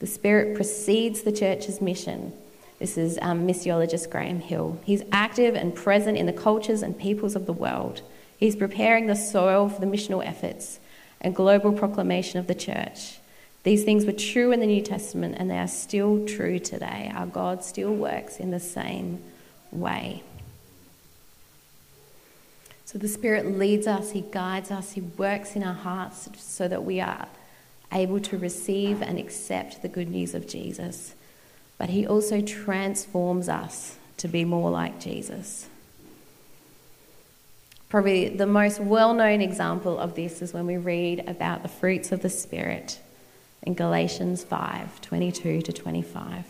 The 0.00 0.06
Spirit 0.06 0.56
precedes 0.56 1.22
the 1.22 1.32
church's 1.32 1.80
mission. 1.80 2.32
This 2.78 2.96
is 2.96 3.18
um, 3.20 3.46
missiologist 3.46 4.10
Graham 4.10 4.40
Hill. 4.40 4.80
He's 4.84 5.02
active 5.12 5.54
and 5.54 5.74
present 5.74 6.16
in 6.16 6.26
the 6.26 6.32
cultures 6.32 6.82
and 6.82 6.98
peoples 6.98 7.34
of 7.36 7.46
the 7.46 7.52
world. 7.52 8.02
He's 8.36 8.56
preparing 8.56 9.06
the 9.06 9.16
soil 9.16 9.68
for 9.68 9.80
the 9.80 9.86
missional 9.86 10.24
efforts 10.24 10.78
and 11.20 11.34
global 11.34 11.72
proclamation 11.72 12.38
of 12.38 12.46
the 12.46 12.54
church. 12.54 13.17
These 13.68 13.84
things 13.84 14.06
were 14.06 14.12
true 14.12 14.50
in 14.52 14.60
the 14.60 14.66
New 14.66 14.80
Testament 14.80 15.34
and 15.38 15.50
they 15.50 15.58
are 15.58 15.68
still 15.68 16.24
true 16.24 16.58
today. 16.58 17.12
Our 17.14 17.26
God 17.26 17.62
still 17.62 17.92
works 17.92 18.38
in 18.38 18.50
the 18.50 18.58
same 18.58 19.22
way. 19.70 20.22
So 22.86 22.96
the 22.96 23.08
Spirit 23.08 23.44
leads 23.58 23.86
us, 23.86 24.12
He 24.12 24.22
guides 24.22 24.70
us, 24.70 24.92
He 24.92 25.02
works 25.02 25.54
in 25.54 25.62
our 25.62 25.74
hearts 25.74 26.30
so 26.38 26.66
that 26.66 26.82
we 26.82 27.02
are 27.02 27.28
able 27.92 28.20
to 28.20 28.38
receive 28.38 29.02
and 29.02 29.18
accept 29.18 29.82
the 29.82 29.88
good 29.88 30.08
news 30.08 30.34
of 30.34 30.48
Jesus. 30.48 31.14
But 31.76 31.90
He 31.90 32.06
also 32.06 32.40
transforms 32.40 33.50
us 33.50 33.98
to 34.16 34.28
be 34.28 34.46
more 34.46 34.70
like 34.70 34.98
Jesus. 34.98 35.68
Probably 37.90 38.30
the 38.30 38.46
most 38.46 38.80
well 38.80 39.12
known 39.12 39.42
example 39.42 39.98
of 39.98 40.14
this 40.14 40.40
is 40.40 40.54
when 40.54 40.64
we 40.64 40.78
read 40.78 41.28
about 41.28 41.60
the 41.62 41.68
fruits 41.68 42.12
of 42.12 42.22
the 42.22 42.30
Spirit 42.30 43.00
in 43.62 43.74
Galatians 43.74 44.44
5 44.44 45.00
22 45.00 45.62
to 45.62 45.72
25. 45.72 46.44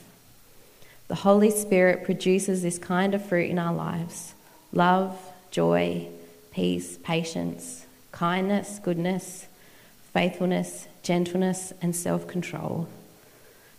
The 1.09 1.15
Holy 1.15 1.51
Spirit 1.51 2.05
produces 2.05 2.63
this 2.63 2.79
kind 2.79 3.15
of 3.15 3.25
fruit 3.25 3.51
in 3.51 3.59
our 3.59 3.75
lives 3.75 4.35
love, 4.73 5.19
joy, 5.51 6.09
peace, 6.53 6.99
patience, 7.03 7.87
kindness, 8.13 8.79
goodness, 8.83 9.47
faithfulness, 10.13 10.89
gentleness, 11.03 11.73
and 11.81 11.95
self 11.97 12.27
control. 12.27 12.89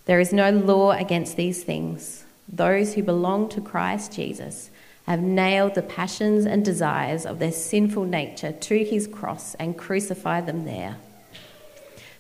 There 0.06 0.20
is 0.20 0.34
no 0.34 0.50
law 0.50 0.92
against 0.92 1.38
these 1.38 1.64
things. 1.64 2.24
Those 2.52 2.96
who 2.96 3.04
belong 3.04 3.50
to 3.50 3.62
Christ 3.62 4.12
Jesus 4.14 4.72
have 5.06 5.22
nailed 5.22 5.76
the 5.76 5.82
passions 5.82 6.46
and 6.46 6.66
desires 6.66 7.26
of 7.26 7.40
their 7.40 7.52
sinful 7.52 8.06
nature 8.06 8.52
to 8.52 8.84
his 8.84 9.08
cross 9.08 9.56
and 9.56 9.78
crucified 9.78 10.46
them 10.48 10.66
there. 10.66 10.98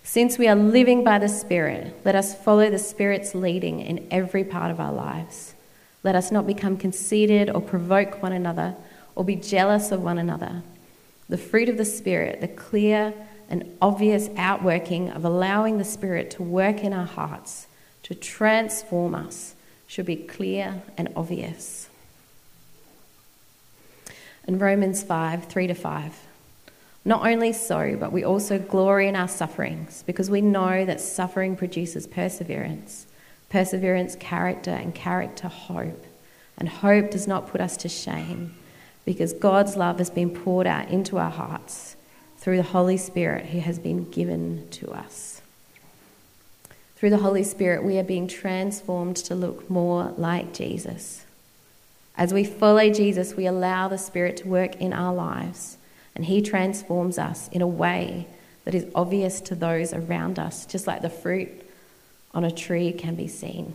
Since 0.09 0.39
we 0.39 0.47
are 0.47 0.55
living 0.55 1.03
by 1.03 1.19
the 1.19 1.29
Spirit, 1.29 1.95
let 2.03 2.15
us 2.15 2.33
follow 2.33 2.67
the 2.71 2.79
Spirit's 2.79 3.35
leading 3.35 3.79
in 3.79 4.07
every 4.09 4.43
part 4.43 4.71
of 4.71 4.79
our 4.79 4.91
lives. 4.91 5.53
Let 6.03 6.15
us 6.15 6.31
not 6.31 6.47
become 6.47 6.77
conceited 6.77 7.47
or 7.47 7.61
provoke 7.61 8.23
one 8.23 8.31
another 8.31 8.75
or 9.13 9.23
be 9.23 9.35
jealous 9.35 9.91
of 9.91 10.01
one 10.01 10.17
another. 10.17 10.63
The 11.29 11.37
fruit 11.37 11.69
of 11.69 11.77
the 11.77 11.85
Spirit, 11.85 12.41
the 12.41 12.47
clear 12.47 13.13
and 13.51 13.77
obvious 13.83 14.31
outworking 14.35 15.11
of 15.11 15.25
allowing 15.25 15.77
the 15.77 15.85
Spirit 15.85 16.31
to 16.31 16.41
work 16.41 16.83
in 16.83 16.91
our 16.91 17.05
hearts, 17.05 17.67
to 18.01 18.15
transform 18.15 19.13
us, 19.13 19.53
should 19.85 20.07
be 20.07 20.15
clear 20.15 20.81
and 20.97 21.09
obvious. 21.15 21.87
In 24.47 24.57
Romans 24.57 25.03
5 25.03 25.45
3 25.45 25.67
to 25.67 25.75
5. 25.75 26.28
Not 27.05 27.25
only 27.25 27.53
so, 27.53 27.95
but 27.99 28.11
we 28.11 28.23
also 28.23 28.59
glory 28.59 29.07
in 29.07 29.15
our 29.15 29.27
sufferings, 29.27 30.03
because 30.05 30.29
we 30.29 30.41
know 30.41 30.85
that 30.85 31.01
suffering 31.01 31.55
produces 31.55 32.05
perseverance, 32.05 33.07
perseverance, 33.49 34.15
character, 34.15 34.71
and 34.71 34.93
character, 34.93 35.47
hope. 35.47 36.05
And 36.57 36.67
hope 36.67 37.11
does 37.11 37.27
not 37.27 37.47
put 37.47 37.61
us 37.61 37.77
to 37.77 37.89
shame 37.89 38.53
because 39.05 39.33
God's 39.33 39.75
love 39.75 39.97
has 39.97 40.11
been 40.11 40.29
poured 40.29 40.67
out 40.67 40.89
into 40.89 41.17
our 41.17 41.31
hearts 41.31 41.95
through 42.37 42.57
the 42.57 42.63
Holy 42.63 42.97
Spirit 42.97 43.47
who 43.47 43.59
has 43.59 43.79
been 43.79 44.07
given 44.11 44.67
to 44.69 44.91
us. 44.91 45.41
Through 46.95 47.09
the 47.09 47.17
Holy 47.17 47.43
Spirit, 47.43 47.83
we 47.83 47.97
are 47.97 48.03
being 48.03 48.27
transformed 48.27 49.15
to 49.15 49.33
look 49.33 49.67
more 49.67 50.13
like 50.17 50.53
Jesus. 50.53 51.25
As 52.15 52.33
we 52.33 52.43
follow 52.43 52.89
Jesus, 52.91 53.35
we 53.35 53.47
allow 53.47 53.87
the 53.87 53.97
Spirit 53.97 54.37
to 54.37 54.47
work 54.47 54.75
in 54.75 54.93
our 54.93 55.15
lives, 55.15 55.77
and 56.19 56.25
He 56.25 56.41
transforms 56.41 57.17
us 57.17 57.47
in 57.53 57.61
a 57.61 57.67
way 57.67 58.27
that 58.65 58.75
is 58.75 58.85
obvious 58.93 59.39
to 59.39 59.55
those 59.55 59.93
around 59.93 60.37
us, 60.37 60.65
just 60.65 60.85
like 60.85 61.01
the 61.01 61.09
fruit 61.09 61.49
on 62.33 62.43
a 62.43 62.51
tree 62.51 62.91
can 62.91 63.15
be 63.15 63.29
seen. 63.29 63.73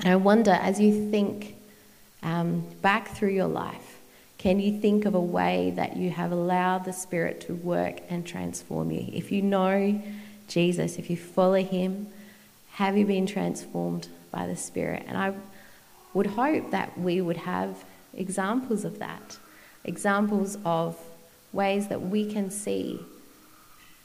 And 0.00 0.08
I 0.10 0.16
wonder, 0.16 0.50
as 0.50 0.78
you 0.78 1.10
think 1.10 1.56
um, 2.22 2.66
back 2.82 3.08
through 3.08 3.30
your 3.30 3.46
life, 3.46 3.96
can 4.36 4.60
you 4.60 4.78
think 4.82 5.06
of 5.06 5.14
a 5.14 5.20
way 5.20 5.72
that 5.76 5.96
you 5.96 6.10
have 6.10 6.30
allowed 6.30 6.84
the 6.84 6.92
Spirit 6.92 7.40
to 7.46 7.54
work 7.54 8.02
and 8.10 8.26
transform 8.26 8.90
you? 8.90 9.08
If 9.14 9.32
you 9.32 9.40
know 9.40 9.98
Jesus, 10.48 10.98
if 10.98 11.08
you 11.08 11.16
follow 11.16 11.62
Him, 11.62 12.08
have 12.72 12.98
you 12.98 13.06
been 13.06 13.26
transformed 13.26 14.08
by 14.30 14.46
the 14.46 14.56
Spirit? 14.56 15.04
And 15.08 15.16
I 15.16 15.32
would 16.12 16.26
hope 16.26 16.70
that 16.72 16.98
we 16.98 17.22
would 17.22 17.38
have 17.38 17.82
examples 18.12 18.84
of 18.84 18.98
that, 18.98 19.38
examples 19.84 20.58
of 20.66 21.00
ways 21.52 21.88
that 21.88 22.02
we 22.02 22.30
can 22.30 22.50
see 22.50 23.00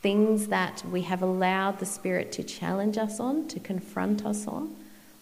things 0.01 0.47
that 0.47 0.83
we 0.91 1.01
have 1.03 1.21
allowed 1.21 1.79
the 1.79 1.85
Spirit 1.85 2.31
to 2.31 2.43
challenge 2.43 2.97
us 2.97 3.19
on, 3.19 3.47
to 3.47 3.59
confront 3.59 4.25
us 4.25 4.47
on, 4.47 4.75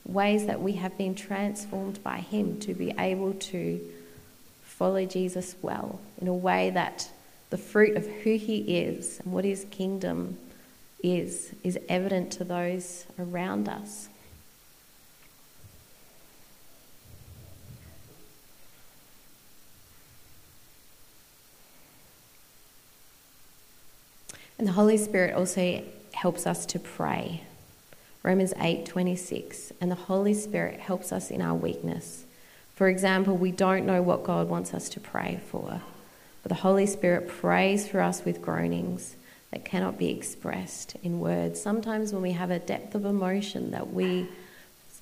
ways 0.06 0.46
that 0.46 0.62
we 0.62 0.74
have 0.74 0.98
been 0.98 1.16
transformed 1.16 2.02
by 2.04 2.18
Him 2.18 2.60
to 2.62 2.74
be 2.74 2.94
able 2.98 3.34
to 3.34 3.80
follow 4.80 5.06
Jesus 5.06 5.56
well 5.62 6.00
in 6.22 6.28
a 6.30 6.34
way 6.34 6.70
that 6.70 7.10
the 7.50 7.58
fruit 7.58 7.98
of 7.98 8.06
who 8.06 8.38
he 8.38 8.80
is 8.80 9.20
and 9.20 9.34
what 9.34 9.44
his 9.44 9.66
kingdom 9.72 10.38
is 11.04 11.52
is 11.64 11.78
evident 11.90 12.32
to 12.32 12.44
those 12.44 13.06
around 13.20 13.68
us. 13.68 14.10
And 24.60 24.68
the 24.68 24.74
Holy 24.74 24.98
Spirit 24.98 25.36
also 25.36 25.82
helps 26.13 26.46
us 26.46 26.66
to 26.66 26.80
pray. 26.80 27.44
Romans 28.24 28.54
8:26 28.58 29.72
and 29.80 29.89
the 29.89 29.96
Holy 29.96 30.34
Spirit 30.34 30.82
helps 30.82 31.13
us 31.13 31.32
in 31.32 31.42
our 31.42 31.56
weakness. 31.56 32.25
For 32.75 32.89
example, 32.89 33.38
we 33.38 33.51
don't 33.54 33.86
know 33.86 34.01
what 34.01 34.25
God 34.25 34.50
wants 34.50 34.74
us 34.74 34.89
to 34.89 35.00
pray 35.00 35.39
for, 35.50 35.82
but 36.44 36.50
the 36.50 36.56
Holy 36.56 36.86
Spirit 36.86 37.30
prays 37.30 37.88
for 37.88 38.01
us 38.01 38.25
with 38.25 38.42
groanings 38.42 39.16
that 39.51 39.63
cannot 39.63 39.98
be 39.98 40.10
expressed 40.10 40.98
in 41.04 41.22
words. 41.22 41.62
Sometimes, 41.62 42.12
when 42.12 42.22
we 42.22 42.34
have 42.34 42.51
a 42.51 42.60
depth 42.60 42.96
of 42.96 43.06
emotion 43.06 43.72
that 43.72 43.94
we 43.94 44.28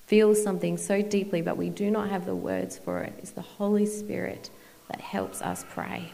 feel 0.06 0.36
something 0.36 0.78
so 0.78 1.02
deeply, 1.02 1.42
but 1.42 1.58
we 1.58 1.72
do 1.72 1.90
not 1.90 2.10
have 2.10 2.28
the 2.28 2.36
words 2.36 2.78
for 2.78 3.00
it, 3.02 3.14
it's 3.18 3.32
the 3.32 3.42
Holy 3.42 3.88
Spirit 3.88 4.52
that 4.88 5.02
helps 5.02 5.42
us 5.42 5.66
pray. 5.68 6.12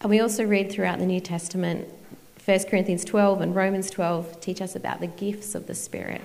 And 0.00 0.10
we 0.10 0.20
also 0.20 0.44
read 0.44 0.70
throughout 0.70 0.98
the 0.98 1.06
New 1.06 1.20
Testament, 1.20 1.88
1 2.44 2.64
Corinthians 2.64 3.04
12 3.04 3.40
and 3.40 3.56
Romans 3.56 3.90
12 3.90 4.40
teach 4.40 4.60
us 4.60 4.76
about 4.76 5.00
the 5.00 5.06
gifts 5.06 5.54
of 5.54 5.66
the 5.66 5.74
Spirit. 5.74 6.20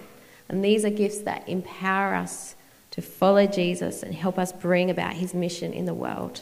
And 0.49 0.63
these 0.63 0.83
are 0.83 0.89
gifts 0.89 1.19
that 1.21 1.47
empower 1.47 2.13
us 2.13 2.55
to 2.91 3.01
follow 3.01 3.47
Jesus 3.47 4.03
and 4.03 4.13
help 4.13 4.37
us 4.37 4.51
bring 4.51 4.89
about 4.89 5.13
his 5.13 5.33
mission 5.33 5.71
in 5.71 5.85
the 5.85 5.93
world. 5.93 6.41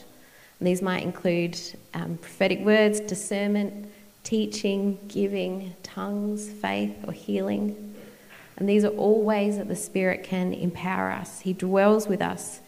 And 0.60 0.68
these 0.68 0.82
might 0.82 1.04
include 1.04 1.58
um, 1.94 2.18
prophetic 2.18 2.60
words, 2.60 3.00
discernment, 3.00 3.90
teaching, 4.24 5.00
giving, 5.08 5.76
tongues, 5.84 6.50
faith, 6.50 6.96
or 7.08 7.14
healing. 7.14 7.96
And 8.58 8.68
these 8.68 8.84
are 8.84 8.90
all 8.90 9.24
ways 9.24 9.58
that 9.58 9.68
the 9.68 9.76
Spirit 9.76 10.24
can 10.24 10.54
empower 10.54 11.12
us. 11.12 11.42
He 11.42 11.54
dwells 11.54 12.08
with 12.08 12.22
us, 12.22 12.60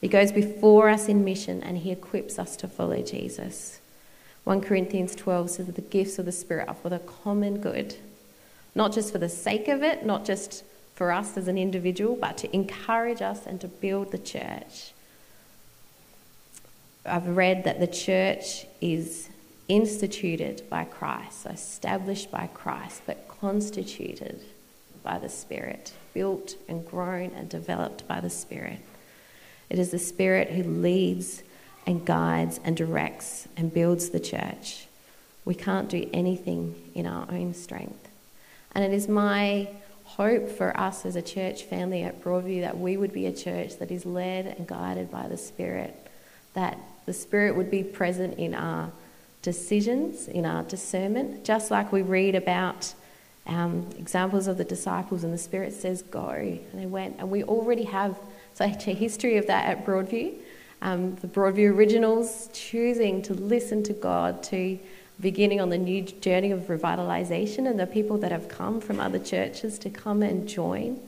He 0.00 0.08
goes 0.08 0.30
before 0.30 0.88
us 0.88 1.08
in 1.08 1.24
mission, 1.24 1.62
and 1.62 1.78
He 1.78 1.90
equips 1.90 2.38
us 2.38 2.56
to 2.58 2.68
follow 2.68 3.02
Jesus. 3.02 3.79
1 4.50 4.62
Corinthians 4.62 5.14
12 5.14 5.48
says 5.48 5.66
that 5.66 5.76
the 5.76 5.80
gifts 5.80 6.18
of 6.18 6.24
the 6.24 6.32
Spirit 6.32 6.66
are 6.66 6.74
for 6.74 6.88
the 6.88 6.98
common 6.98 7.60
good, 7.60 7.94
not 8.74 8.92
just 8.92 9.12
for 9.12 9.18
the 9.18 9.28
sake 9.28 9.68
of 9.68 9.84
it, 9.84 10.04
not 10.04 10.24
just 10.24 10.64
for 10.96 11.12
us 11.12 11.36
as 11.36 11.46
an 11.46 11.56
individual, 11.56 12.16
but 12.16 12.36
to 12.36 12.52
encourage 12.52 13.22
us 13.22 13.46
and 13.46 13.60
to 13.60 13.68
build 13.68 14.10
the 14.10 14.18
church. 14.18 14.92
I've 17.06 17.28
read 17.28 17.62
that 17.62 17.78
the 17.78 17.86
church 17.86 18.66
is 18.80 19.28
instituted 19.68 20.68
by 20.68 20.82
Christ, 20.82 21.46
established 21.46 22.32
by 22.32 22.48
Christ, 22.52 23.02
but 23.06 23.28
constituted 23.28 24.40
by 25.04 25.18
the 25.18 25.28
Spirit, 25.28 25.92
built 26.12 26.56
and 26.68 26.84
grown 26.84 27.30
and 27.36 27.48
developed 27.48 28.08
by 28.08 28.18
the 28.18 28.30
Spirit. 28.30 28.80
It 29.68 29.78
is 29.78 29.92
the 29.92 30.00
Spirit 30.00 30.50
who 30.50 30.64
leads 30.64 31.44
and 31.86 32.04
guides 32.04 32.60
and 32.64 32.76
directs 32.76 33.48
and 33.56 33.72
builds 33.72 34.10
the 34.10 34.20
church. 34.20 34.86
We 35.44 35.54
can't 35.54 35.88
do 35.88 36.08
anything 36.12 36.74
in 36.94 37.06
our 37.06 37.26
own 37.30 37.54
strength. 37.54 38.08
And 38.72 38.84
it 38.84 38.92
is 38.92 39.08
my 39.08 39.68
hope 40.04 40.48
for 40.50 40.78
us 40.78 41.06
as 41.06 41.16
a 41.16 41.22
church 41.22 41.62
family 41.64 42.02
at 42.02 42.22
Broadview 42.22 42.60
that 42.62 42.78
we 42.78 42.96
would 42.96 43.12
be 43.12 43.26
a 43.26 43.32
church 43.32 43.78
that 43.78 43.90
is 43.90 44.04
led 44.04 44.46
and 44.46 44.66
guided 44.66 45.10
by 45.10 45.28
the 45.28 45.36
Spirit, 45.36 46.08
that 46.54 46.78
the 47.06 47.12
Spirit 47.12 47.56
would 47.56 47.70
be 47.70 47.82
present 47.82 48.38
in 48.38 48.54
our 48.54 48.90
decisions, 49.42 50.28
in 50.28 50.44
our 50.44 50.62
discernment, 50.64 51.44
just 51.44 51.70
like 51.70 51.92
we 51.92 52.02
read 52.02 52.34
about 52.34 52.92
um, 53.46 53.88
examples 53.98 54.46
of 54.46 54.58
the 54.58 54.64
disciples, 54.64 55.24
and 55.24 55.32
the 55.32 55.38
Spirit 55.38 55.72
says, 55.72 56.02
Go. 56.02 56.28
And 56.28 56.60
they 56.74 56.86
went, 56.86 57.16
and 57.18 57.30
we 57.30 57.42
already 57.44 57.84
have 57.84 58.18
such 58.54 58.86
a 58.88 58.92
history 58.92 59.36
of 59.36 59.46
that 59.46 59.66
at 59.66 59.86
Broadview. 59.86 60.34
Um, 60.82 61.14
the 61.16 61.26
Broadview 61.26 61.74
originals 61.74 62.48
choosing 62.52 63.20
to 63.22 63.34
listen 63.34 63.82
to 63.84 63.92
God, 63.92 64.42
to 64.44 64.78
beginning 65.20 65.60
on 65.60 65.68
the 65.68 65.78
new 65.78 66.02
journey 66.02 66.50
of 66.50 66.62
revitalization, 66.62 67.68
and 67.68 67.78
the 67.78 67.86
people 67.86 68.16
that 68.18 68.32
have 68.32 68.48
come 68.48 68.80
from 68.80 68.98
other 68.98 69.18
churches 69.18 69.78
to 69.80 69.90
come 69.90 70.22
and 70.22 70.48
join 70.48 70.98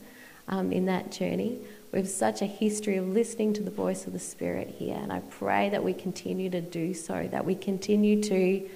um, 0.47 0.71
in 0.71 0.85
that 0.85 1.11
journey. 1.11 1.59
We 1.91 1.99
have 1.99 2.07
such 2.07 2.41
a 2.41 2.45
history 2.45 2.97
of 2.97 3.07
listening 3.07 3.53
to 3.53 3.63
the 3.63 3.71
voice 3.71 4.05
of 4.05 4.13
the 4.13 4.19
Spirit 4.19 4.75
here, 4.77 4.95
and 4.95 5.11
I 5.11 5.19
pray 5.19 5.69
that 5.69 5.83
we 5.83 5.93
continue 5.93 6.49
to 6.51 6.61
do 6.61 6.93
so, 6.93 7.27
that 7.31 7.45
we 7.45 7.55
continue 7.55 8.21
to 8.23 8.69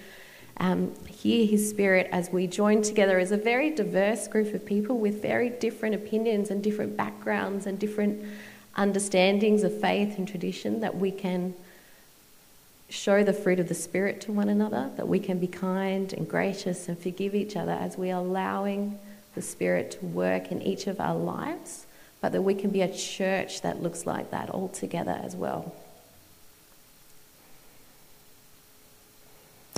um, 0.57 0.93
hear 1.05 1.45
His 1.45 1.69
Spirit 1.69 2.09
as 2.11 2.31
we 2.31 2.47
join 2.47 2.81
together 2.81 3.19
as 3.19 3.31
a 3.31 3.37
very 3.37 3.69
diverse 3.69 4.27
group 4.27 4.53
of 4.55 4.65
people 4.65 4.97
with 4.97 5.21
very 5.21 5.49
different 5.49 5.93
opinions 5.93 6.49
and 6.49 6.63
different 6.63 6.97
backgrounds 6.97 7.67
and 7.67 7.77
different 7.77 8.23
understandings 8.77 9.63
of 9.63 9.81
faith 9.81 10.17
and 10.17 10.27
tradition, 10.27 10.79
that 10.81 10.95
we 10.95 11.11
can 11.11 11.53
show 12.89 13.23
the 13.23 13.33
fruit 13.33 13.59
of 13.59 13.67
the 13.67 13.75
Spirit 13.75 14.21
to 14.21 14.31
one 14.31 14.47
another, 14.47 14.91
that 14.95 15.07
we 15.07 15.19
can 15.19 15.39
be 15.39 15.47
kind 15.47 16.13
and 16.13 16.27
gracious 16.27 16.87
and 16.87 16.97
forgive 16.97 17.35
each 17.35 17.55
other 17.55 17.73
as 17.73 17.97
we 17.97 18.11
are 18.11 18.19
allowing 18.19 18.97
the 19.35 19.41
Spirit 19.41 19.91
to 19.91 20.05
work 20.05 20.51
in 20.51 20.61
each 20.61 20.87
of 20.87 20.99
our 20.99 21.15
lives, 21.15 21.85
but 22.21 22.31
that 22.31 22.41
we 22.41 22.55
can 22.55 22.69
be 22.69 22.81
a 22.81 22.93
church 22.93 23.61
that 23.61 23.83
looks 23.83 24.05
like 24.05 24.31
that 24.31 24.49
all 24.49 24.69
together 24.69 25.19
as 25.23 25.35
well. 25.35 25.75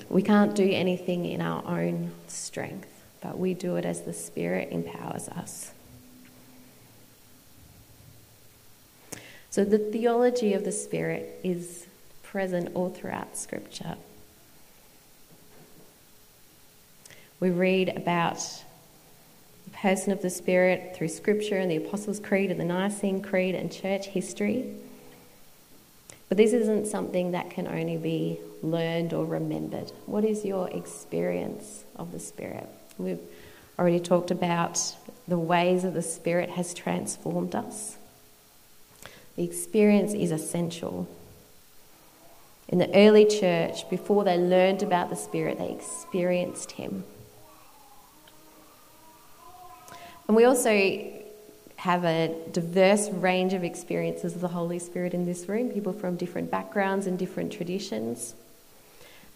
We 0.07 0.21
can't 0.21 0.55
do 0.55 0.69
anything 0.69 1.25
in 1.25 1.41
our 1.41 1.63
own 1.67 2.11
strength, 2.27 2.89
but 3.21 3.37
we 3.37 3.53
do 3.53 3.75
it 3.75 3.85
as 3.85 4.01
the 4.01 4.13
Spirit 4.13 4.69
empowers 4.71 5.29
us. 5.29 5.71
So, 9.51 9.65
the 9.65 9.79
theology 9.79 10.53
of 10.53 10.63
the 10.63 10.71
Spirit 10.71 11.39
is 11.43 11.87
present 12.21 12.71
all 12.75 12.89
throughout 12.89 13.35
Scripture. 13.35 13.95
We 17.39 17.49
read 17.49 17.89
about 17.89 18.37
the 19.65 19.71
person 19.71 20.11
of 20.11 20.21
the 20.21 20.29
Spirit 20.29 20.95
through 20.95 21.07
Scripture 21.07 21.57
and 21.57 21.71
the 21.71 21.77
Apostles' 21.77 22.19
Creed 22.19 22.51
and 22.51 22.59
the 22.59 22.65
Nicene 22.65 23.21
Creed 23.21 23.55
and 23.55 23.71
church 23.71 24.07
history. 24.07 24.75
But 26.27 26.37
this 26.37 26.53
isn't 26.53 26.85
something 26.85 27.31
that 27.31 27.49
can 27.49 27.67
only 27.67 27.97
be 27.97 28.39
learned 28.61 29.13
or 29.13 29.25
remembered. 29.25 29.91
What 30.05 30.23
is 30.23 30.45
your 30.45 30.69
experience 30.69 31.85
of 31.95 32.11
the 32.11 32.19
Spirit? 32.19 32.67
We've 32.99 33.19
already 33.79 33.99
talked 33.99 34.29
about 34.29 34.79
the 35.27 35.39
ways 35.39 35.83
that 35.83 35.95
the 35.95 36.03
Spirit 36.03 36.51
has 36.51 36.73
transformed 36.75 37.55
us. 37.55 37.97
The 39.39 39.45
experience 39.45 40.13
is 40.13 40.31
essential. 40.31 41.07
In 42.67 42.77
the 42.77 42.93
early 42.93 43.23
church, 43.23 43.89
before 43.89 44.25
they 44.25 44.37
learned 44.37 44.83
about 44.83 45.09
the 45.09 45.15
Spirit, 45.15 45.59
they 45.59 45.71
experienced 45.71 46.71
Him. 46.71 47.05
And 50.27 50.35
we 50.35 50.43
also 50.43 51.09
have 51.77 52.03
a 52.03 52.35
diverse 52.51 53.09
range 53.11 53.53
of 53.53 53.63
experiences 53.63 54.35
of 54.35 54.41
the 54.41 54.49
Holy 54.49 54.77
Spirit 54.77 55.13
in 55.13 55.25
this 55.25 55.47
room, 55.47 55.69
people 55.69 55.93
from 55.93 56.17
different 56.17 56.51
backgrounds 56.51 57.07
and 57.07 57.17
different 57.17 57.53
traditions. 57.53 58.35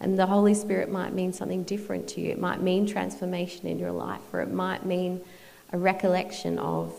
And 0.00 0.18
the 0.18 0.26
Holy 0.26 0.52
Spirit 0.52 0.90
might 0.90 1.14
mean 1.14 1.32
something 1.32 1.62
different 1.62 2.08
to 2.08 2.20
you. 2.20 2.30
It 2.30 2.38
might 2.38 2.60
mean 2.60 2.86
transformation 2.86 3.66
in 3.66 3.78
your 3.78 3.92
life, 3.92 4.20
or 4.34 4.42
it 4.42 4.52
might 4.52 4.84
mean 4.84 5.22
a 5.72 5.78
recollection 5.78 6.58
of 6.58 6.92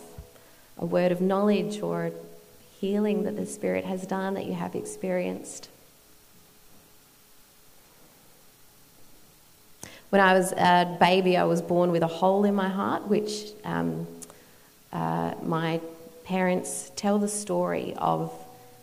a 0.79 0.87
word 0.87 1.11
of 1.11 1.21
knowledge 1.21 1.81
or 1.81 2.11
healing 2.86 3.24
that 3.24 3.36
the 3.36 3.45
Spirit 3.45 3.84
has 3.84 4.06
done 4.06 4.36
that 4.36 4.45
you 4.45 4.54
have 4.54 4.76
experienced. 4.76 5.69
When 10.12 10.21
I 10.21 10.34
was 10.34 10.52
a 10.52 10.95
baby, 11.00 11.36
I 11.36 11.45
was 11.45 11.62
born 11.62 11.91
with 11.91 12.04
a 12.04 12.08
hole 12.08 12.45
in 12.45 12.54
my 12.54 12.69
heart, 12.69 13.08
which 13.08 13.52
um, 13.63 14.08
uh, 14.93 15.34
my 15.41 15.82
parents 16.26 16.91
tell 16.95 17.17
the 17.17 17.28
story 17.28 17.95
of 17.98 18.32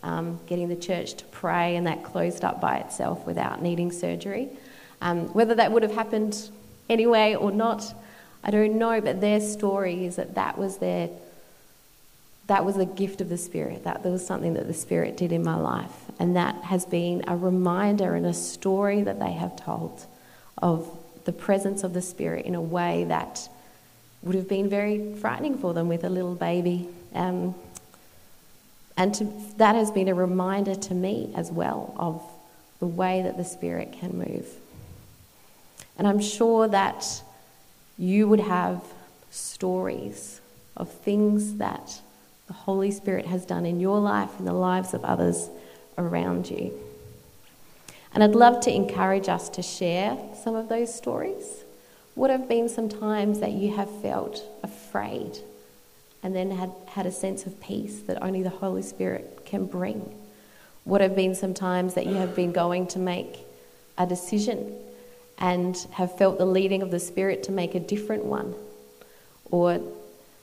um, 0.02 0.40
getting 0.46 0.68
the 0.68 0.76
church 0.76 1.14
to 1.14 1.24
pray 1.26 1.76
and 1.76 1.86
that 1.86 2.02
closed 2.02 2.44
up 2.44 2.60
by 2.60 2.78
itself 2.78 3.24
without 3.24 3.62
needing 3.62 3.92
surgery. 3.92 4.48
Um, 5.00 5.32
whether 5.32 5.54
that 5.54 5.70
would 5.70 5.84
have 5.84 5.94
happened 5.94 6.50
anyway 6.90 7.36
or 7.36 7.52
not, 7.52 7.94
I 8.42 8.50
don't 8.50 8.76
know, 8.78 9.00
but 9.00 9.20
their 9.20 9.40
story 9.40 10.06
is 10.06 10.16
that 10.16 10.34
that 10.34 10.58
was 10.58 10.78
their 10.78 11.08
that 12.46 12.64
was 12.64 12.76
a 12.76 12.84
gift 12.84 13.20
of 13.20 13.28
the 13.28 13.38
Spirit. 13.38 13.84
That 13.84 14.02
there 14.02 14.12
was 14.12 14.26
something 14.26 14.54
that 14.54 14.66
the 14.66 14.74
Spirit 14.74 15.16
did 15.16 15.32
in 15.32 15.44
my 15.44 15.56
life. 15.56 15.92
And 16.18 16.36
that 16.36 16.56
has 16.64 16.84
been 16.84 17.24
a 17.26 17.36
reminder 17.36 18.14
and 18.14 18.26
a 18.26 18.34
story 18.34 19.02
that 19.02 19.18
they 19.18 19.32
have 19.32 19.56
told 19.56 20.06
of 20.58 20.88
the 21.24 21.32
presence 21.32 21.84
of 21.84 21.94
the 21.94 22.02
Spirit 22.02 22.46
in 22.46 22.54
a 22.54 22.60
way 22.60 23.04
that 23.04 23.48
would 24.22 24.34
have 24.34 24.48
been 24.48 24.68
very 24.68 25.14
frightening 25.16 25.58
for 25.58 25.74
them 25.74 25.88
with 25.88 26.04
a 26.04 26.08
little 26.08 26.34
baby. 26.34 26.88
Um, 27.14 27.54
and 28.96 29.14
to, 29.14 29.32
that 29.56 29.74
has 29.74 29.90
been 29.90 30.08
a 30.08 30.14
reminder 30.14 30.74
to 30.74 30.94
me 30.94 31.32
as 31.34 31.50
well 31.50 31.94
of 31.96 32.22
the 32.78 32.86
way 32.86 33.22
that 33.22 33.36
the 33.36 33.44
Spirit 33.44 33.92
can 33.92 34.18
move. 34.18 34.46
And 35.96 36.06
I'm 36.06 36.20
sure 36.20 36.68
that 36.68 37.22
you 37.98 38.28
would 38.28 38.40
have 38.40 38.82
stories 39.30 40.40
of 40.76 40.90
things 40.90 41.54
that 41.54 42.00
the 42.52 42.58
Holy 42.58 42.90
Spirit 42.90 43.24
has 43.24 43.46
done 43.46 43.64
in 43.64 43.80
your 43.80 43.98
life 43.98 44.38
and 44.38 44.46
the 44.46 44.52
lives 44.52 44.92
of 44.92 45.02
others 45.06 45.48
around 45.96 46.50
you. 46.50 46.78
And 48.12 48.22
I'd 48.22 48.34
love 48.34 48.60
to 48.64 48.70
encourage 48.70 49.26
us 49.30 49.48
to 49.50 49.62
share 49.62 50.18
some 50.42 50.54
of 50.54 50.68
those 50.68 50.94
stories. 50.94 51.64
What 52.14 52.28
have 52.28 52.50
been 52.50 52.68
some 52.68 52.90
times 52.90 53.40
that 53.40 53.52
you 53.52 53.74
have 53.74 53.90
felt 54.02 54.44
afraid 54.62 55.38
and 56.22 56.36
then 56.36 56.50
had, 56.50 56.70
had 56.88 57.06
a 57.06 57.10
sense 57.10 57.46
of 57.46 57.58
peace 57.58 58.00
that 58.02 58.22
only 58.22 58.42
the 58.42 58.50
Holy 58.50 58.82
Spirit 58.82 59.46
can 59.46 59.64
bring. 59.64 60.14
What 60.84 61.00
have 61.00 61.16
been 61.16 61.34
some 61.34 61.54
times 61.54 61.94
that 61.94 62.04
you 62.04 62.16
have 62.16 62.36
been 62.36 62.52
going 62.52 62.86
to 62.88 62.98
make 62.98 63.46
a 63.96 64.04
decision 64.06 64.74
and 65.38 65.74
have 65.92 66.18
felt 66.18 66.36
the 66.36 66.44
leading 66.44 66.82
of 66.82 66.90
the 66.90 67.00
Spirit 67.00 67.44
to 67.44 67.52
make 67.52 67.74
a 67.74 67.80
different 67.80 68.26
one. 68.26 68.54
Or 69.50 69.80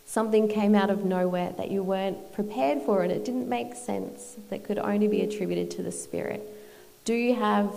something 0.10 0.48
came 0.48 0.74
out 0.74 0.90
of 0.90 1.06
nowhere 1.06 1.54
that 1.56 1.70
you 1.70 1.84
weren't 1.84 2.34
prepared 2.34 2.82
for 2.82 3.04
and 3.04 3.12
it 3.12 3.24
didn't 3.24 3.48
make 3.48 3.76
sense, 3.76 4.38
that 4.50 4.64
could 4.64 4.80
only 4.80 5.08
be 5.08 5.22
attributed 5.22 5.70
to 5.70 5.84
the 5.84 5.92
Spirit. 5.92 6.42
Do 7.06 7.14
you 7.14 7.36
have 7.36 7.72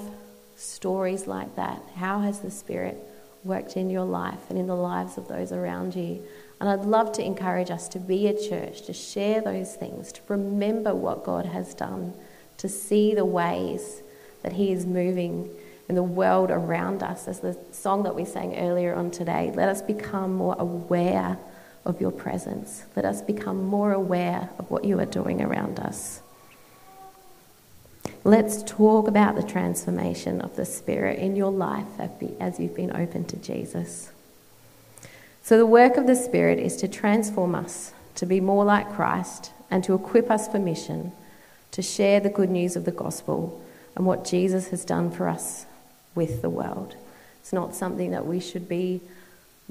stories 0.57 1.27
like 1.27 1.55
that? 1.57 1.83
How 1.97 2.21
has 2.21 2.41
the 2.41 2.51
Spirit 2.51 2.97
worked 3.45 3.77
in 3.77 3.91
your 3.91 4.07
life 4.07 4.49
and 4.49 4.59
in 4.59 4.67
the 4.67 4.75
lives 4.75 5.19
of 5.19 5.29
those 5.29 5.53
around 5.53 5.95
you? 5.95 6.23
And 6.59 6.71
I'd 6.71 6.87
love 6.87 7.13
to 7.13 7.23
encourage 7.23 7.71
us 7.71 7.87
to 7.89 7.99
be 7.99 8.27
a 8.27 8.49
church, 8.49 8.81
to 8.87 8.95
share 8.95 9.43
those 9.43 9.77
things, 9.77 10.11
to 10.13 10.21
remember 10.29 10.95
what 10.95 11.25
God 11.25 11.45
has 11.45 11.75
done, 11.75 12.15
to 12.57 12.67
see 12.67 13.15
the 13.15 13.27
ways 13.27 14.01
that 14.43 14.55
He 14.55 14.73
is 14.73 14.87
moving 14.87 15.51
in 15.87 15.97
the 15.97 16.03
world 16.03 16.51
around 16.51 17.03
us. 17.03 17.29
As 17.29 17.41
the 17.41 17.59
song 17.73 18.05
that 18.05 18.15
we 18.15 18.25
sang 18.25 18.57
earlier 18.57 18.95
on 18.95 19.11
today, 19.11 19.53
let 19.55 19.69
us 19.69 19.83
become 19.83 20.33
more 20.33 20.57
aware 20.59 21.37
of 21.85 22.01
your 22.01 22.11
presence. 22.11 22.85
Let 22.95 23.05
us 23.05 23.23
become 23.23 23.65
more 23.65 23.93
aware 23.93 24.51
of 24.59 24.71
what 24.71 24.85
you 24.85 24.99
are 25.01 25.07
doing 25.07 25.43
around 25.43 25.81
us. 25.81 26.21
Let's 28.25 28.63
talk 28.63 29.09
about 29.09 29.35
the 29.35 29.43
transformation 29.43 30.41
of 30.41 30.55
the 30.57 30.65
Spirit 30.65 31.19
in 31.19 31.35
your 31.35 31.51
life 31.51 31.87
as 32.41 32.61
you've 32.61 32.77
been 32.77 32.95
open 32.95 33.25
to 33.27 33.37
Jesus. 33.37 34.13
So, 35.43 35.59
the 35.59 35.67
work 35.67 35.97
of 35.97 36.07
the 36.07 36.15
Spirit 36.15 36.61
is 36.61 36.77
to 36.77 36.89
transform 36.89 37.55
us 37.55 37.93
to 38.15 38.27
be 38.27 38.41
more 38.41 38.65
like 38.65 38.93
Christ 38.93 39.53
and 39.71 39.83
to 39.85 39.95
equip 39.95 40.31
us 40.31 40.47
for 40.47 40.59
mission, 40.59 41.13
to 41.73 41.83
share 41.83 42.21
the 42.21 42.31
good 42.31 42.51
news 42.51 42.77
of 42.77 42.85
the 42.85 42.93
gospel 42.93 43.61
and 43.97 44.07
what 44.07 44.25
Jesus 44.25 44.69
has 44.69 44.85
done 44.85 45.11
for 45.11 45.29
us 45.29 45.67
with 46.15 46.43
the 46.43 46.51
world. 46.51 46.95
It's 47.41 47.53
not 47.53 47.75
something 47.75 48.13
that 48.13 48.27
we 48.27 48.39
should 48.39 48.69
be 48.69 49.01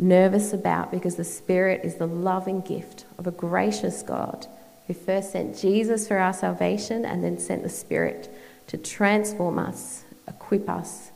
nervous 0.02 0.52
about 0.52 0.92
because 0.92 1.16
the 1.16 1.24
Spirit 1.24 1.82
is 1.84 1.96
the 1.96 2.08
loving 2.08 2.60
gift 2.62 3.06
of 3.18 3.28
a 3.28 3.32
gracious 3.32 4.02
God 4.02 4.48
who 4.88 4.94
first 4.94 5.32
sent 5.32 5.58
Jesus 5.58 6.08
for 6.08 6.18
our 6.18 6.34
salvation 6.34 7.06
and 7.06 7.24
then 7.24 7.38
sent 7.38 7.64
the 7.64 7.70
Spirit 7.70 8.30
to 8.68 8.78
transform 8.78 9.60
us, 9.60 10.04
equip 10.28 10.68
us, 10.68 11.12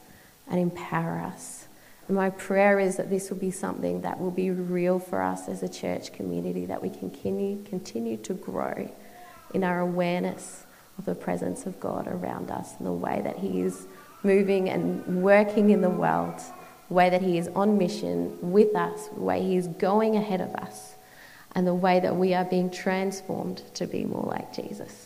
and 0.47 0.59
empower 0.59 1.19
us. 1.19 1.67
And 2.07 2.15
my 2.15 2.29
prayer 2.29 2.79
is 2.79 2.97
that 2.97 3.09
this 3.09 3.31
will 3.31 3.37
be 3.37 3.49
something 3.49 4.01
that 4.01 4.19
will 4.19 4.31
be 4.31 4.51
real 4.51 4.99
for 4.99 5.21
us 5.21 5.49
as 5.49 5.63
a 5.63 5.69
church 5.69 6.13
community, 6.13 6.67
that 6.67 6.81
we 6.81 6.89
can 6.89 7.09
continue, 7.09 7.63
continue 7.63 8.17
to 8.17 8.33
grow 8.35 8.91
in 9.53 9.63
our 9.63 9.79
awareness 9.79 10.65
of 10.99 11.05
the 11.05 11.15
presence 11.15 11.65
of 11.65 11.79
God 11.79 12.07
around 12.07 12.51
us 12.51 12.75
and 12.77 12.85
the 12.85 12.93
way 12.93 13.21
that 13.23 13.37
He 13.39 13.61
is 13.61 13.87
moving 14.21 14.69
and 14.69 15.23
working 15.23 15.71
in 15.71 15.81
the 15.81 15.89
world, 15.89 16.39
way 16.89 17.09
that 17.09 17.21
He 17.21 17.37
is 17.37 17.47
on 17.49 17.77
mission 17.77 18.37
with 18.41 18.75
us, 18.75 19.07
the 19.07 19.21
way 19.21 19.41
He 19.41 19.55
is 19.55 19.67
going 19.67 20.15
ahead 20.15 20.41
of 20.41 20.53
us, 20.55 20.95
and 21.53 21.65
the 21.65 21.73
way 21.73 21.99
that 21.99 22.15
we 22.15 22.33
are 22.33 22.45
being 22.45 22.69
transformed 22.69 23.63
to 23.75 23.87
be 23.87 24.03
more 24.03 24.25
like 24.25 24.53
Jesus. 24.53 25.04